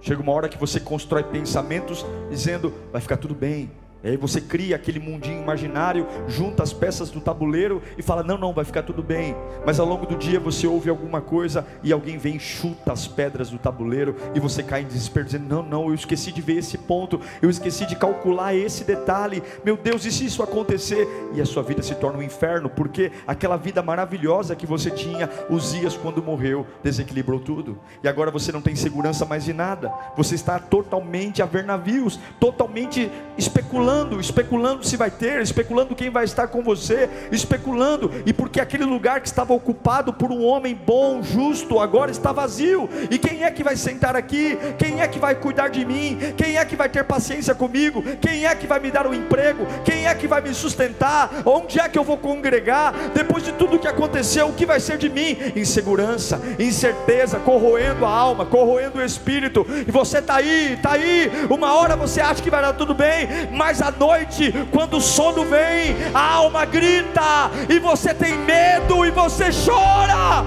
Chega 0.00 0.22
uma 0.22 0.32
hora 0.32 0.48
que 0.48 0.56
você 0.56 0.80
constrói 0.80 1.22
pensamentos 1.22 2.04
dizendo: 2.30 2.72
vai 2.92 3.00
ficar 3.00 3.16
tudo 3.16 3.34
bem, 3.34 3.70
e 4.04 4.10
aí 4.10 4.16
você 4.16 4.40
cria 4.40 4.76
aquele 4.76 5.00
mundinho 5.00 5.42
imaginário, 5.42 6.06
junta 6.28 6.62
as 6.62 6.72
peças 6.72 7.10
do 7.10 7.20
tabuleiro 7.20 7.82
e 7.96 8.02
fala: 8.02 8.22
não, 8.22 8.36
não, 8.36 8.52
vai 8.52 8.64
ficar 8.64 8.82
tudo 8.82 9.02
bem. 9.02 9.34
Mas 9.64 9.80
ao 9.80 9.86
longo 9.86 10.06
do 10.06 10.16
dia 10.16 10.38
você 10.38 10.66
ouve 10.66 10.90
alguma 10.90 11.20
coisa 11.20 11.66
e 11.82 11.92
alguém 11.92 12.18
vem 12.18 12.36
e 12.36 12.40
chuta 12.40 12.92
as 12.92 13.08
pedras 13.08 13.50
do 13.50 13.58
tabuleiro 13.58 14.14
e 14.34 14.40
você 14.40 14.62
cai 14.62 14.82
em 14.82 14.86
desespero, 14.86 15.26
dizendo: 15.26 15.48
não, 15.48 15.62
não, 15.62 15.88
eu 15.88 15.94
esqueci 15.94 16.30
de 16.30 16.40
ver 16.40 16.58
esse 16.58 16.76
ponto, 16.78 17.20
eu 17.40 17.48
esqueci 17.48 17.86
de 17.86 17.96
calcular 17.96 18.54
esse 18.54 18.84
detalhe. 18.84 19.42
Meu 19.64 19.76
Deus, 19.76 20.04
e 20.04 20.12
se 20.12 20.26
isso 20.26 20.42
acontecer? 20.42 21.08
E 21.34 21.40
a 21.40 21.46
sua 21.46 21.62
vida 21.62 21.82
se 21.82 21.94
torna 21.94 22.18
um 22.18 22.22
inferno, 22.22 22.68
porque 22.68 23.10
aquela 23.26 23.56
vida 23.56 23.82
maravilhosa 23.82 24.54
que 24.54 24.66
você 24.66 24.90
tinha, 24.90 25.28
os 25.48 25.72
dias 25.72 25.96
quando 25.96 26.22
morreu, 26.22 26.66
desequilibrou 26.82 27.40
tudo. 27.40 27.78
E 28.04 28.08
agora 28.08 28.30
você 28.30 28.52
não 28.52 28.60
tem 28.60 28.76
segurança 28.76 29.24
mais 29.24 29.44
de 29.44 29.52
nada, 29.52 29.92
você 30.16 30.34
está 30.34 30.58
totalmente 30.58 31.42
a 31.42 31.46
ver 31.46 31.64
navios, 31.64 32.20
totalmente 32.38 33.10
especulando 33.36 33.85
especulando, 33.86 34.20
especulando 34.20 34.86
se 34.86 34.96
vai 34.96 35.10
ter, 35.10 35.40
especulando 35.40 35.94
quem 35.94 36.10
vai 36.10 36.24
estar 36.24 36.48
com 36.48 36.60
você, 36.60 37.08
especulando, 37.30 38.10
e 38.26 38.32
porque 38.32 38.60
aquele 38.60 38.84
lugar 38.84 39.20
que 39.20 39.28
estava 39.28 39.54
ocupado 39.54 40.12
por 40.12 40.32
um 40.32 40.44
homem 40.44 40.74
bom, 40.74 41.22
justo, 41.22 41.78
agora 41.78 42.10
está 42.10 42.32
vazio, 42.32 42.88
e 43.10 43.16
quem 43.16 43.44
é 43.44 43.50
que 43.50 43.62
vai 43.62 43.76
sentar 43.76 44.16
aqui? 44.16 44.58
Quem 44.76 45.00
é 45.00 45.06
que 45.06 45.20
vai 45.20 45.36
cuidar 45.36 45.68
de 45.68 45.84
mim? 45.84 46.18
Quem 46.36 46.56
é 46.56 46.64
que 46.64 46.74
vai 46.74 46.88
ter 46.88 47.04
paciência 47.04 47.54
comigo? 47.54 48.02
Quem 48.20 48.44
é 48.44 48.54
que 48.56 48.66
vai 48.66 48.80
me 48.80 48.90
dar 48.90 49.06
um 49.06 49.14
emprego? 49.14 49.64
Quem 49.84 50.06
é 50.06 50.14
que 50.14 50.26
vai 50.26 50.40
me 50.40 50.52
sustentar? 50.52 51.30
Onde 51.44 51.78
é 51.78 51.88
que 51.88 51.98
eu 51.98 52.04
vou 52.04 52.18
congregar? 52.18 52.92
Depois 53.14 53.44
de 53.44 53.52
tudo 53.52 53.78
que 53.78 53.86
aconteceu, 53.86 54.48
o 54.48 54.52
que 54.52 54.66
vai 54.66 54.80
ser 54.80 54.98
de 54.98 55.08
mim? 55.08 55.36
Insegurança, 55.54 56.40
incerteza, 56.58 57.38
corroendo 57.38 58.04
a 58.04 58.10
alma, 58.10 58.44
corroendo 58.44 58.98
o 58.98 59.04
espírito, 59.04 59.64
e 59.86 59.90
você 59.92 60.18
está 60.18 60.36
aí, 60.36 60.74
está 60.74 60.92
aí, 60.92 61.30
uma 61.48 61.72
hora 61.74 61.94
você 61.94 62.20
acha 62.20 62.42
que 62.42 62.50
vai 62.50 62.62
dar 62.62 62.72
tudo 62.72 62.92
bem, 62.92 63.28
mas 63.52 63.75
à 63.80 63.90
noite, 63.90 64.52
quando 64.72 64.96
o 64.96 65.00
sono 65.00 65.44
vem, 65.44 65.96
a 66.14 66.34
alma 66.34 66.64
grita, 66.64 67.50
e 67.68 67.78
você 67.78 68.14
tem 68.14 68.36
medo 68.38 69.04
e 69.04 69.10
você 69.10 69.46
chora. 69.64 70.44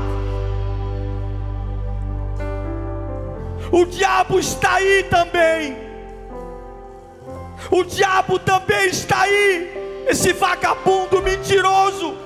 O 3.72 3.86
diabo 3.86 4.39
está 4.39 4.76
aí 4.76 5.04
também. 5.10 5.78
O 7.70 7.84
diabo 7.84 8.39
também 8.39 8.88
está 8.88 9.22
aí. 9.22 10.06
Esse 10.08 10.34
vagabundo 10.34 11.22
mentiroso. 11.22 12.18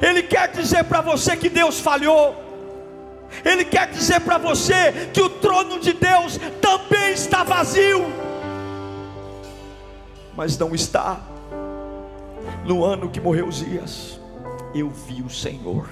Ele 0.00 0.22
quer 0.22 0.48
dizer 0.48 0.84
para 0.84 1.00
você 1.00 1.36
que 1.36 1.50
Deus 1.50 1.80
falhou. 1.80 2.42
Ele 3.44 3.64
quer 3.64 3.88
dizer 3.88 4.20
para 4.20 4.38
você 4.38 5.10
que 5.12 5.20
o 5.20 5.28
trono 5.28 5.78
de 5.78 5.92
Deus 5.92 6.38
também 6.60 7.12
está 7.12 7.42
vazio 7.42 8.23
mas 10.36 10.58
não 10.58 10.74
está. 10.74 11.20
No 12.64 12.84
ano 12.84 13.08
que 13.08 13.20
morreu 13.20 13.50
Zias, 13.50 14.20
eu 14.74 14.90
vi 14.90 15.22
o 15.22 15.30
Senhor. 15.30 15.88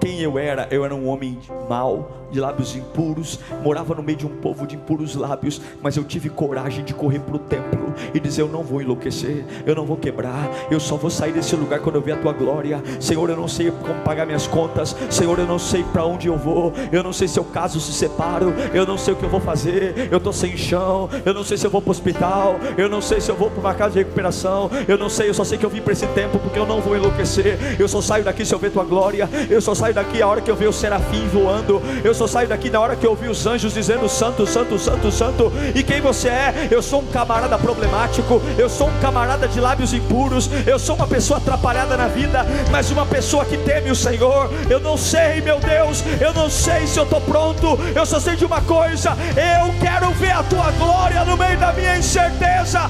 Quem 0.00 0.20
eu 0.20 0.38
era? 0.38 0.68
Eu 0.70 0.84
era 0.84 0.94
um 0.94 1.08
homem 1.08 1.38
mau, 1.68 2.27
de 2.30 2.40
lábios 2.40 2.76
impuros, 2.76 3.38
morava 3.62 3.94
no 3.94 4.02
meio 4.02 4.18
de 4.18 4.26
um 4.26 4.36
povo 4.36 4.66
de 4.66 4.76
impuros 4.76 5.14
lábios, 5.14 5.60
mas 5.82 5.96
eu 5.96 6.04
tive 6.04 6.28
coragem 6.28 6.84
de 6.84 6.94
correr 6.94 7.20
para 7.20 7.36
o 7.36 7.38
templo 7.38 7.94
e 8.14 8.20
dizer: 8.20 8.42
Eu 8.42 8.48
não 8.48 8.62
vou 8.62 8.82
enlouquecer, 8.82 9.44
eu 9.66 9.74
não 9.74 9.84
vou 9.84 9.96
quebrar, 9.96 10.50
eu 10.70 10.80
só 10.80 10.96
vou 10.96 11.10
sair 11.10 11.32
desse 11.32 11.54
lugar 11.56 11.80
quando 11.80 11.96
eu 11.96 12.02
ver 12.02 12.12
a 12.12 12.16
tua 12.16 12.32
glória. 12.32 12.82
Senhor, 13.00 13.28
eu 13.30 13.36
não 13.36 13.48
sei 13.48 13.70
como 13.70 14.00
pagar 14.00 14.26
minhas 14.26 14.46
contas, 14.46 14.96
Senhor, 15.10 15.38
eu 15.38 15.46
não 15.46 15.58
sei 15.58 15.84
para 15.84 16.04
onde 16.04 16.28
eu 16.28 16.36
vou, 16.36 16.72
eu 16.92 17.02
não 17.02 17.12
sei 17.12 17.28
se 17.28 17.38
eu 17.38 17.44
caso 17.44 17.80
se 17.80 17.92
separo, 17.92 18.54
eu 18.72 18.86
não 18.86 18.98
sei 18.98 19.14
o 19.14 19.16
que 19.16 19.24
eu 19.24 19.28
vou 19.28 19.40
fazer, 19.40 20.08
eu 20.10 20.18
estou 20.18 20.32
sem 20.32 20.56
chão, 20.56 21.08
eu 21.24 21.34
não 21.34 21.44
sei 21.44 21.56
se 21.56 21.66
eu 21.66 21.70
vou 21.70 21.80
para 21.80 21.88
o 21.88 21.92
hospital, 21.92 22.56
eu 22.76 22.88
não 22.88 23.00
sei 23.00 23.20
se 23.20 23.30
eu 23.30 23.36
vou 23.36 23.50
para 23.50 23.60
uma 23.60 23.74
casa 23.74 23.92
de 23.92 23.98
recuperação, 23.98 24.70
eu 24.86 24.98
não 24.98 25.08
sei, 25.08 25.28
eu 25.28 25.34
só 25.34 25.44
sei 25.44 25.58
que 25.58 25.64
eu 25.64 25.70
vim 25.70 25.80
para 25.80 25.92
esse 25.92 26.06
tempo 26.08 26.38
porque 26.38 26.58
eu 26.58 26.66
não 26.66 26.80
vou 26.80 26.96
enlouquecer, 26.96 27.76
eu 27.78 27.88
só 27.88 28.00
saio 28.00 28.24
daqui 28.24 28.44
se 28.44 28.54
eu 28.54 28.58
ver 28.58 28.70
tua 28.70 28.84
glória, 28.84 29.28
eu 29.48 29.60
só 29.60 29.74
saio 29.74 29.94
daqui 29.94 30.20
a 30.22 30.26
hora 30.26 30.40
que 30.40 30.50
eu 30.50 30.56
ver 30.56 30.68
o 30.68 30.72
serafim 30.72 31.26
voando, 31.28 31.80
eu 32.04 32.14
só 32.18 32.26
saio 32.26 32.48
daqui 32.48 32.68
na 32.68 32.80
hora 32.80 32.96
que 32.96 33.06
eu 33.06 33.10
ouvi 33.10 33.28
os 33.28 33.46
anjos 33.46 33.72
dizendo 33.72 34.08
santo, 34.08 34.44
santo, 34.44 34.76
santo, 34.76 35.12
santo. 35.12 35.52
E 35.72 35.84
quem 35.84 36.00
você 36.00 36.28
é? 36.28 36.68
Eu 36.68 36.82
sou 36.82 37.00
um 37.00 37.06
camarada 37.06 37.56
problemático, 37.56 38.42
eu 38.58 38.68
sou 38.68 38.88
um 38.88 39.00
camarada 39.00 39.46
de 39.46 39.60
lábios 39.60 39.92
impuros, 39.92 40.50
eu 40.66 40.80
sou 40.80 40.96
uma 40.96 41.06
pessoa 41.06 41.38
atrapalhada 41.38 41.96
na 41.96 42.08
vida, 42.08 42.44
mas 42.72 42.90
uma 42.90 43.06
pessoa 43.06 43.44
que 43.44 43.56
teme 43.58 43.92
o 43.92 43.94
Senhor. 43.94 44.50
Eu 44.68 44.80
não 44.80 44.96
sei, 44.96 45.40
meu 45.40 45.60
Deus, 45.60 46.02
eu 46.20 46.34
não 46.34 46.50
sei 46.50 46.88
se 46.88 46.98
eu 46.98 47.04
estou 47.04 47.20
pronto, 47.20 47.78
eu 47.94 48.04
só 48.04 48.18
sei 48.18 48.34
de 48.34 48.44
uma 48.44 48.60
coisa: 48.62 49.16
eu 49.36 49.72
quero 49.80 50.10
ver 50.14 50.32
a 50.32 50.42
tua 50.42 50.72
glória 50.72 51.24
no 51.24 51.36
meio 51.36 51.56
da 51.56 51.72
minha 51.72 51.96
incerteza. 51.96 52.80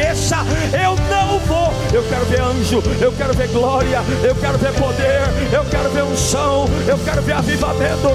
Cabeça, 0.00 0.36
eu 0.72 0.96
não 1.10 1.38
vou. 1.40 1.72
Eu 1.92 2.02
quero 2.08 2.24
ver 2.24 2.40
anjo, 2.40 2.82
eu 3.00 3.12
quero 3.12 3.34
ver 3.34 3.48
glória, 3.48 4.00
eu 4.22 4.34
quero 4.34 4.58
ver 4.58 4.72
poder, 4.72 5.22
eu 5.52 5.64
quero 5.66 5.90
ver 5.90 6.02
unção, 6.04 6.66
eu 6.88 6.98
quero 6.98 7.22
ver 7.22 7.32
avivamento. 7.32 8.08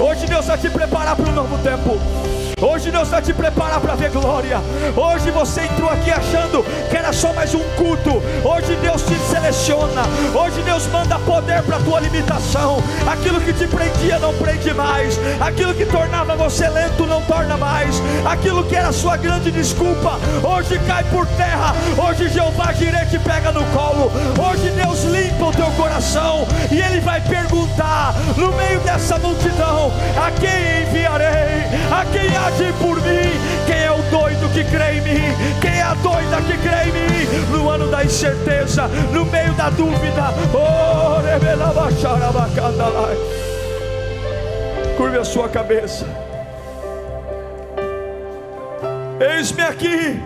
Hoje 0.00 0.26
Deus 0.26 0.46
vai 0.46 0.58
te 0.58 0.68
preparar 0.68 1.14
para 1.14 1.30
um 1.30 1.34
novo 1.34 1.58
tempo. 1.58 2.41
Hoje 2.62 2.92
Deus 2.92 3.08
vai 3.08 3.20
te 3.20 3.34
preparar 3.34 3.80
para 3.80 3.96
ver 3.96 4.10
glória. 4.10 4.60
Hoje 4.96 5.32
você 5.32 5.62
entrou 5.62 5.90
aqui 5.90 6.12
achando 6.12 6.64
que 6.88 6.96
era 6.96 7.12
só 7.12 7.32
mais 7.32 7.52
um 7.56 7.62
culto. 7.76 8.22
Hoje 8.44 8.76
Deus 8.76 9.02
te 9.02 9.16
seleciona. 9.28 10.02
Hoje 10.32 10.62
Deus 10.62 10.86
manda 10.86 11.18
poder 11.18 11.60
para 11.62 11.80
tua 11.80 11.98
limitação. 11.98 12.80
Aquilo 13.04 13.40
que 13.40 13.52
te 13.52 13.66
prendia 13.66 14.20
não 14.20 14.32
prende 14.34 14.72
mais. 14.74 15.18
Aquilo 15.40 15.74
que 15.74 15.84
tornava 15.86 16.36
você 16.36 16.68
lento 16.68 17.04
não 17.04 17.20
torna 17.22 17.56
mais. 17.56 18.00
Aquilo 18.24 18.62
que 18.62 18.76
era 18.76 18.92
sua 18.92 19.16
grande 19.16 19.50
desculpa, 19.50 20.20
hoje 20.44 20.78
cai 20.86 21.02
por 21.04 21.26
terra. 21.26 21.74
Hoje 21.98 22.28
Jeová 22.28 22.72
Jireh 22.72 23.06
te 23.06 23.18
pega 23.18 23.50
no 23.50 23.64
colo. 23.72 24.12
Hoje 24.38 24.70
Deus 24.70 25.02
limpa 25.02 25.46
o 25.46 25.52
teu 25.52 25.70
coração 25.72 26.46
e 26.70 26.80
ele 26.80 27.00
vai 27.00 27.20
perguntar 27.22 28.14
no 28.36 28.52
meio 28.52 28.78
dessa 28.80 29.18
multidão: 29.18 29.90
a 30.16 30.30
quem 30.30 30.82
enviarei? 30.82 31.62
A 31.90 32.04
quem 32.04 32.32
age 32.52 32.72
por 32.74 32.96
mim. 33.02 33.32
Quem 33.66 33.82
é 33.84 33.90
o 33.90 34.02
doido 34.10 34.48
que 34.52 34.64
crê 34.64 34.98
em 34.98 35.00
mim? 35.00 35.22
Quem 35.60 35.70
é 35.70 35.82
a 35.82 35.94
doida 35.94 36.36
que 36.42 36.58
crê 36.58 36.88
em 36.88 36.92
mim? 36.92 37.48
No 37.50 37.68
ano 37.68 37.88
da 37.88 38.04
incerteza, 38.04 38.88
no 39.12 39.24
meio 39.26 39.52
da 39.54 39.70
dúvida. 39.70 40.34
Oh, 40.54 41.22
Curve 44.96 45.18
a 45.18 45.24
sua 45.24 45.48
cabeça. 45.48 46.06
Eis-me 49.20 49.62
aqui. 49.62 50.20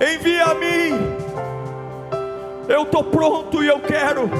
Envia 0.00 0.44
a 0.44 0.54
mim. 0.54 0.98
Eu 2.68 2.82
estou 2.82 3.04
pronto 3.04 3.62
e 3.62 3.68
eu 3.68 3.80
quero. 3.80 4.30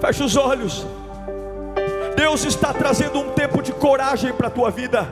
Feche 0.00 0.22
os 0.22 0.36
olhos. 0.36 0.86
Deus 2.20 2.44
está 2.44 2.74
trazendo 2.74 3.18
um 3.18 3.30
tempo 3.30 3.62
de 3.62 3.72
coragem 3.72 4.30
para 4.30 4.48
a 4.48 4.50
tua 4.50 4.70
vida, 4.70 5.08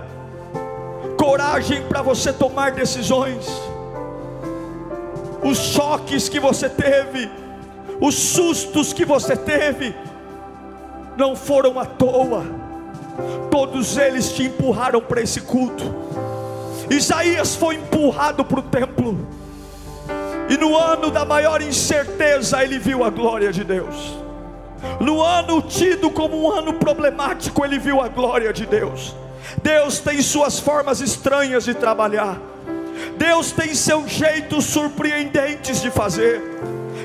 coragem 1.16 1.80
para 1.84 2.02
você 2.02 2.34
tomar 2.34 2.72
decisões. 2.72 3.48
Os 5.42 5.56
choques 5.56 6.28
que 6.28 6.38
você 6.38 6.68
teve, 6.68 7.30
os 7.98 8.14
sustos 8.14 8.92
que 8.92 9.06
você 9.06 9.34
teve, 9.34 9.96
não 11.16 11.34
foram 11.34 11.80
à 11.80 11.86
toa, 11.86 12.44
todos 13.50 13.96
eles 13.96 14.30
te 14.30 14.42
empurraram 14.42 15.00
para 15.00 15.22
esse 15.22 15.40
culto. 15.40 15.84
Isaías 16.90 17.56
foi 17.56 17.76
empurrado 17.76 18.44
para 18.44 18.60
o 18.60 18.62
templo, 18.62 19.26
e 20.50 20.58
no 20.58 20.76
ano 20.76 21.10
da 21.10 21.24
maior 21.24 21.62
incerteza, 21.62 22.62
ele 22.62 22.78
viu 22.78 23.02
a 23.02 23.08
glória 23.08 23.50
de 23.50 23.64
Deus. 23.64 24.27
No 25.00 25.22
ano 25.22 25.62
tido 25.62 26.10
como 26.10 26.42
um 26.42 26.50
ano 26.50 26.74
problemático, 26.74 27.64
ele 27.64 27.78
viu 27.78 28.00
a 28.00 28.08
glória 28.08 28.52
de 28.52 28.66
Deus. 28.66 29.14
Deus 29.62 29.98
tem 29.98 30.20
suas 30.22 30.58
formas 30.58 31.00
estranhas 31.00 31.64
de 31.64 31.74
trabalhar. 31.74 32.38
Deus 33.16 33.52
tem 33.52 33.74
seus 33.74 34.10
jeitos 34.10 34.64
surpreendentes 34.64 35.80
de 35.80 35.90
fazer. 35.90 36.40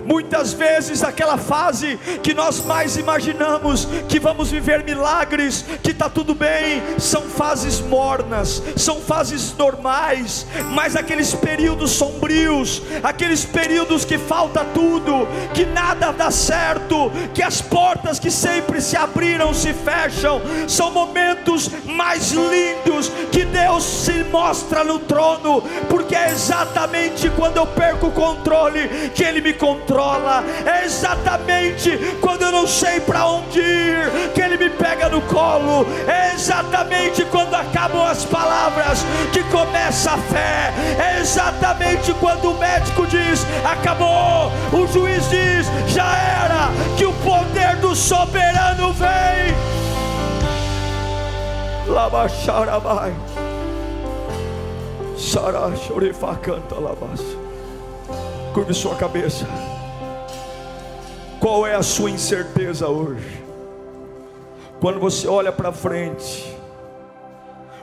Muitas 0.05 0.51
vezes 0.53 1.01
aquela 1.03 1.37
fase 1.37 1.97
que 2.21 2.33
nós 2.33 2.63
mais 2.65 2.97
imaginamos 2.97 3.87
que 4.09 4.19
vamos 4.19 4.51
viver 4.51 4.83
milagres, 4.83 5.63
que 5.81 5.91
está 5.91 6.09
tudo 6.09 6.35
bem, 6.35 6.81
são 6.99 7.21
fases 7.21 7.79
mornas, 7.79 8.61
são 8.75 8.99
fases 8.99 9.55
normais, 9.55 10.45
mas 10.71 10.95
aqueles 10.95 11.33
períodos 11.33 11.91
sombrios, 11.91 12.81
aqueles 13.01 13.45
períodos 13.45 14.03
que 14.03 14.17
falta 14.17 14.65
tudo, 14.73 15.27
que 15.53 15.65
nada 15.65 16.11
dá 16.11 16.29
certo, 16.29 17.11
que 17.33 17.41
as 17.41 17.61
portas 17.61 18.19
que 18.19 18.29
sempre 18.29 18.81
se 18.81 18.97
abriram 18.97 19.53
se 19.53 19.73
fecham, 19.73 20.41
são 20.67 20.91
momentos 20.91 21.69
mais 21.85 22.31
lindos 22.31 23.09
que 23.31 23.45
Deus 23.45 23.83
se 23.83 24.23
mostra 24.25 24.83
no 24.83 24.99
trono, 24.99 25.61
porque 25.89 26.15
é 26.15 26.29
exatamente 26.29 27.29
quando 27.29 27.57
eu 27.57 27.67
perco 27.67 28.07
o 28.07 28.11
controle 28.11 29.11
que 29.15 29.23
Ele 29.23 29.39
me 29.39 29.53
controla 29.53 29.92
controla. 29.93 30.43
É 30.65 30.85
exatamente 30.85 31.97
quando 32.19 32.41
eu 32.41 32.51
não 32.51 32.67
sei 32.67 32.99
para 32.99 33.27
onde 33.27 33.59
ir 33.59 34.31
que 34.33 34.41
Ele 34.41 34.57
me 34.57 34.69
pega 34.71 35.07
no 35.09 35.21
colo. 35.21 35.85
É 36.07 36.33
exatamente 36.33 37.23
quando 37.25 37.53
acabam 37.53 38.03
as 38.03 38.25
palavras 38.25 39.05
que 39.31 39.43
começa 39.45 40.11
a 40.11 40.17
fé. 40.17 40.73
É 40.99 41.19
exatamente 41.19 42.11
quando 42.13 42.51
o 42.51 42.57
médico 42.57 43.05
diz: 43.05 43.45
acabou. 43.63 44.51
O 44.71 44.87
juiz 44.87 45.29
diz: 45.29 45.67
já 45.87 46.15
era. 46.17 46.71
Que 46.97 47.05
o 47.05 47.13
poder 47.13 47.75
do 47.77 47.95
soberano 47.95 48.93
vem. 48.93 49.53
Labaxarabai. 51.87 53.13
Sará, 55.17 55.75
chorifa, 55.75 56.35
canta, 56.35 56.75
labas. 56.75 57.21
Curve 58.53 58.73
sua 58.73 58.95
cabeça. 58.95 59.47
Qual 61.43 61.67
é 61.67 61.75
a 61.75 61.83
sua 61.83 62.09
incerteza 62.09 62.87
hoje? 62.87 63.43
Quando 64.79 64.97
você 64.97 65.27
olha 65.27 65.51
para 65.51 65.73
frente, 65.73 66.57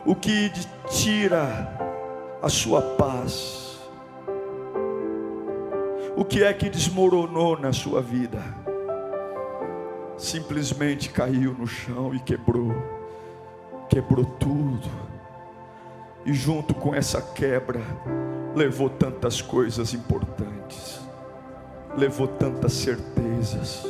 o 0.02 0.14
que 0.14 0.50
tira 0.88 1.70
a 2.40 2.48
sua 2.48 2.80
paz? 2.80 3.78
O 6.16 6.24
que 6.24 6.42
é 6.42 6.50
que 6.54 6.70
desmoronou 6.70 7.60
na 7.60 7.70
sua 7.70 8.00
vida? 8.00 8.42
Simplesmente 10.16 11.10
caiu 11.10 11.52
no 11.52 11.66
chão 11.66 12.14
e 12.14 12.20
quebrou, 12.20 12.72
quebrou 13.90 14.24
tudo. 14.24 14.88
E 16.24 16.32
junto 16.32 16.72
com 16.72 16.94
essa 16.94 17.20
quebra, 17.20 17.82
levou 18.54 18.88
tantas 18.88 19.42
coisas 19.42 19.92
importantes 19.92 20.49
levou 21.96 22.26
tantas 22.26 22.72
certezas. 22.72 23.86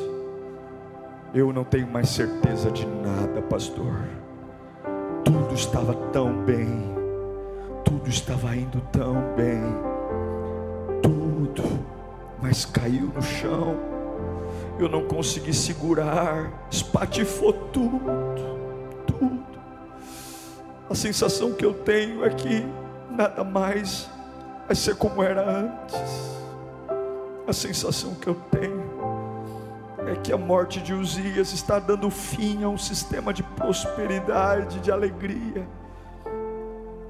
Eu 1.32 1.52
não 1.52 1.64
tenho 1.64 1.86
mais 1.86 2.08
certeza 2.08 2.70
de 2.70 2.86
nada, 2.86 3.40
pastor. 3.42 4.08
Tudo 5.24 5.54
estava 5.54 5.94
tão 6.12 6.44
bem, 6.44 6.66
tudo 7.84 8.08
estava 8.08 8.56
indo 8.56 8.80
tão 8.90 9.14
bem, 9.36 9.62
tudo, 11.02 11.62
mas 12.42 12.64
caiu 12.64 13.12
no 13.14 13.22
chão. 13.22 13.76
Eu 14.78 14.88
não 14.88 15.04
consegui 15.04 15.52
segurar, 15.52 16.66
espatifou 16.70 17.52
tudo, 17.52 18.00
tudo. 19.06 19.44
A 20.88 20.94
sensação 20.94 21.52
que 21.52 21.64
eu 21.64 21.74
tenho 21.74 22.24
é 22.24 22.30
que 22.30 22.66
nada 23.10 23.44
mais 23.44 24.10
vai 24.66 24.74
ser 24.74 24.96
como 24.96 25.22
era 25.22 25.48
antes. 25.48 26.39
A 27.50 27.52
sensação 27.52 28.14
que 28.14 28.28
eu 28.28 28.36
tenho 28.48 28.80
é 30.06 30.14
que 30.14 30.32
a 30.32 30.36
morte 30.36 30.80
de 30.80 30.94
Uzias 30.94 31.52
está 31.52 31.80
dando 31.80 32.08
fim 32.08 32.62
a 32.62 32.68
um 32.68 32.78
sistema 32.78 33.34
de 33.34 33.42
prosperidade, 33.42 34.78
de 34.78 34.92
alegria. 34.92 35.68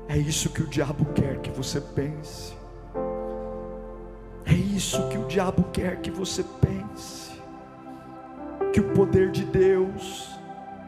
É 0.09 0.16
isso 0.16 0.49
que 0.49 0.62
o 0.62 0.66
diabo 0.66 1.05
quer 1.12 1.41
que 1.41 1.51
você 1.51 1.78
pense. 1.78 2.55
É 4.47 4.55
isso 4.55 5.07
que 5.09 5.18
o 5.18 5.26
diabo 5.26 5.62
quer 5.74 6.01
que 6.01 6.11
você 6.11 6.43
pense. 6.43 7.32
Que 8.72 8.80
o 8.80 8.95
poder 8.95 9.30
de 9.30 9.45
Deus 9.45 10.30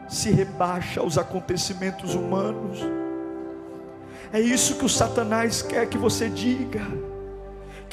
se 0.09 0.31
rebaixa 0.31 0.99
aos 0.99 1.15
acontecimentos 1.15 2.15
humanos. 2.15 2.79
É 4.31 4.39
isso 4.39 4.79
que 4.79 4.85
o 4.85 4.89
Satanás 4.89 5.61
quer 5.61 5.85
que 5.85 5.97
você 5.99 6.27
diga 6.27 7.12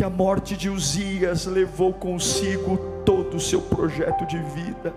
que 0.01 0.05
a 0.05 0.09
morte 0.09 0.57
de 0.57 0.71
Uzias 0.71 1.45
levou 1.45 1.93
consigo 1.93 2.79
todo 3.05 3.37
o 3.37 3.39
seu 3.39 3.61
projeto 3.61 4.25
de 4.25 4.39
vida. 4.39 4.95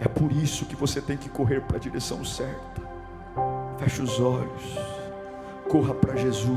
É 0.00 0.08
por 0.08 0.32
isso 0.32 0.64
que 0.64 0.74
você 0.74 1.00
tem 1.00 1.16
que 1.16 1.28
correr 1.28 1.60
para 1.60 1.76
a 1.76 1.78
direção 1.78 2.24
certa. 2.24 2.82
Feche 3.78 4.02
os 4.02 4.18
olhos. 4.18 4.76
Corra 5.68 5.94
para 5.94 6.16
Jesus. 6.16 6.50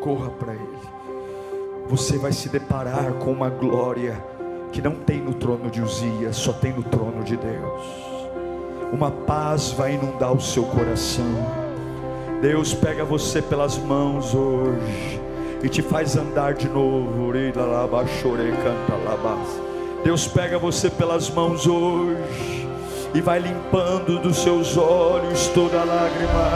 Corra 0.00 0.30
para 0.30 0.52
Ele. 0.52 0.88
Você 1.86 2.18
vai 2.18 2.32
se 2.32 2.48
deparar 2.48 3.12
com 3.20 3.30
uma 3.30 3.50
glória 3.50 4.20
que 4.72 4.82
não 4.82 4.96
tem 4.96 5.20
no 5.20 5.34
trono 5.34 5.70
de 5.70 5.80
Uzias, 5.80 6.34
só 6.34 6.52
tem 6.52 6.72
no 6.72 6.82
trono 6.82 7.22
de 7.22 7.36
Deus. 7.36 7.84
Uma 8.92 9.12
paz 9.12 9.70
vai 9.70 9.94
inundar 9.94 10.32
o 10.32 10.40
seu 10.40 10.64
coração. 10.64 11.61
Deus 12.42 12.74
pega 12.74 13.04
você 13.04 13.40
pelas 13.40 13.78
mãos 13.78 14.34
hoje 14.34 15.20
e 15.62 15.68
te 15.68 15.80
faz 15.80 16.16
andar 16.16 16.54
de 16.54 16.68
novo. 16.68 17.32
Deus 20.02 20.26
pega 20.26 20.58
você 20.58 20.90
pelas 20.90 21.30
mãos 21.30 21.68
hoje 21.68 22.68
e 23.14 23.20
vai 23.20 23.38
limpando 23.38 24.18
dos 24.18 24.38
seus 24.38 24.76
olhos 24.76 25.46
toda 25.54 25.84
lágrima. 25.84 26.50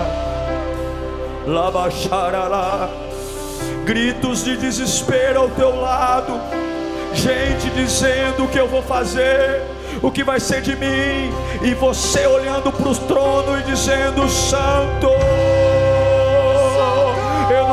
Gritos 3.84 4.43
de 4.43 4.57
desespero 4.57 5.43
ao 5.43 5.51
teu 5.51 5.80
lado. 5.80 6.32
Gente 7.14 7.70
dizendo 7.76 8.43
o 8.43 8.49
que 8.49 8.59
eu 8.59 8.66
vou 8.66 8.82
fazer, 8.82 9.62
o 10.03 10.11
que 10.11 10.24
vai 10.24 10.41
ser 10.41 10.62
de 10.62 10.74
mim, 10.74 11.30
e 11.62 11.74
você 11.74 12.26
olhando 12.26 12.72
para 12.72 12.89
o 12.89 12.95
trono 12.97 13.61
e 13.61 13.62
dizendo: 13.62 14.28
Santo 14.28 15.45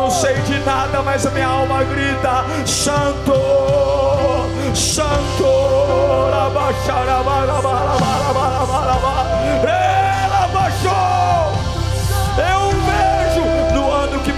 sei 0.10 0.36
de 0.42 0.60
nada, 0.60 1.02
mas 1.02 1.26
a 1.26 1.32
minha 1.32 1.48
alma 1.48 1.84
grita: 1.84 2.46
Santo, 2.66 3.34
Santo, 4.76 5.44
eu 5.44 6.34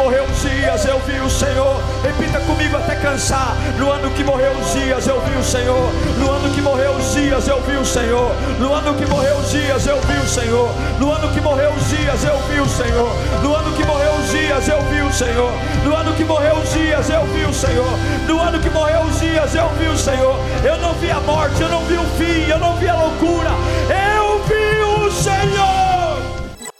morreu 0.06 0.28
Zias, 0.36 0.86
eu 0.86 0.99
vi 0.99 1.20
o 1.20 1.28
Senhor. 1.28 1.82
Repita 2.03 2.39
comigo 2.41 2.78
até 2.78 2.95
cansar. 2.95 3.56
No 3.80 3.91
ano 3.91 4.12
que 4.12 4.24
morreu 4.24 4.53
Zias, 4.64 5.08
eu 5.08 5.20
vi 5.22 5.36
o 5.36 5.43
Senhor. 5.43 5.89
No 6.20 6.30
ano 6.30 6.53
que 6.53 6.62
morreu 6.62 6.93
Zias, 7.01 7.47
eu 7.47 7.60
vi 7.62 7.76
o 7.76 7.84
Senhor. 7.84 8.32
No 8.60 8.72
ano 8.72 8.93
que 8.93 9.06
morreu 9.08 9.41
Zias, 9.41 9.88
eu 9.88 9.99
vi 10.01 10.20
o 10.20 10.28
Senhor. 10.28 10.70
No 10.99 11.12
ano 11.12 11.34
que 11.34 11.41
morreu 11.41 11.74
Zias, 11.80 12.24
eu 12.24 12.39
vi 12.47 12.60
o 12.60 12.70
Senhor. 12.70 13.12
No 13.41 13.56
ano 13.56 13.76
que 13.76 13.84
morreu 13.84 14.14
Zias, 14.30 14.68
eu 14.68 14.80
vi 14.84 15.01
o 15.01 15.12
Senhor. 15.12 15.51
No 15.84 15.95
ano 15.95 16.14
que 16.14 16.24
morreu 16.24 16.62
Zias, 16.68 17.10
eu 17.10 17.26
vi 17.26 17.45
o 17.45 17.53
Senhor. 17.53 17.97
No 18.28 18.39
ano 18.39 18.60
que 18.60 18.70
morreu 18.70 18.86
eu 19.56 19.70
vi 19.80 19.88
o 19.88 19.97
Senhor. 19.97 20.39
Eu 20.64 20.78
não 20.78 20.93
vi 20.95 21.10
a 21.10 21.20
morte, 21.22 21.62
eu 21.62 21.70
não 21.70 21.82
vi 21.86 21.97
o 21.97 22.06
fim, 22.18 22.47
eu 22.49 22.60
não 22.60 22.76
vi 22.76 22.88
a 22.88 22.95
loucura. 22.95 23.49
Eu 23.89 24.43
vi 24.43 25.06
o 25.06 25.12
Senhor. 25.12 25.95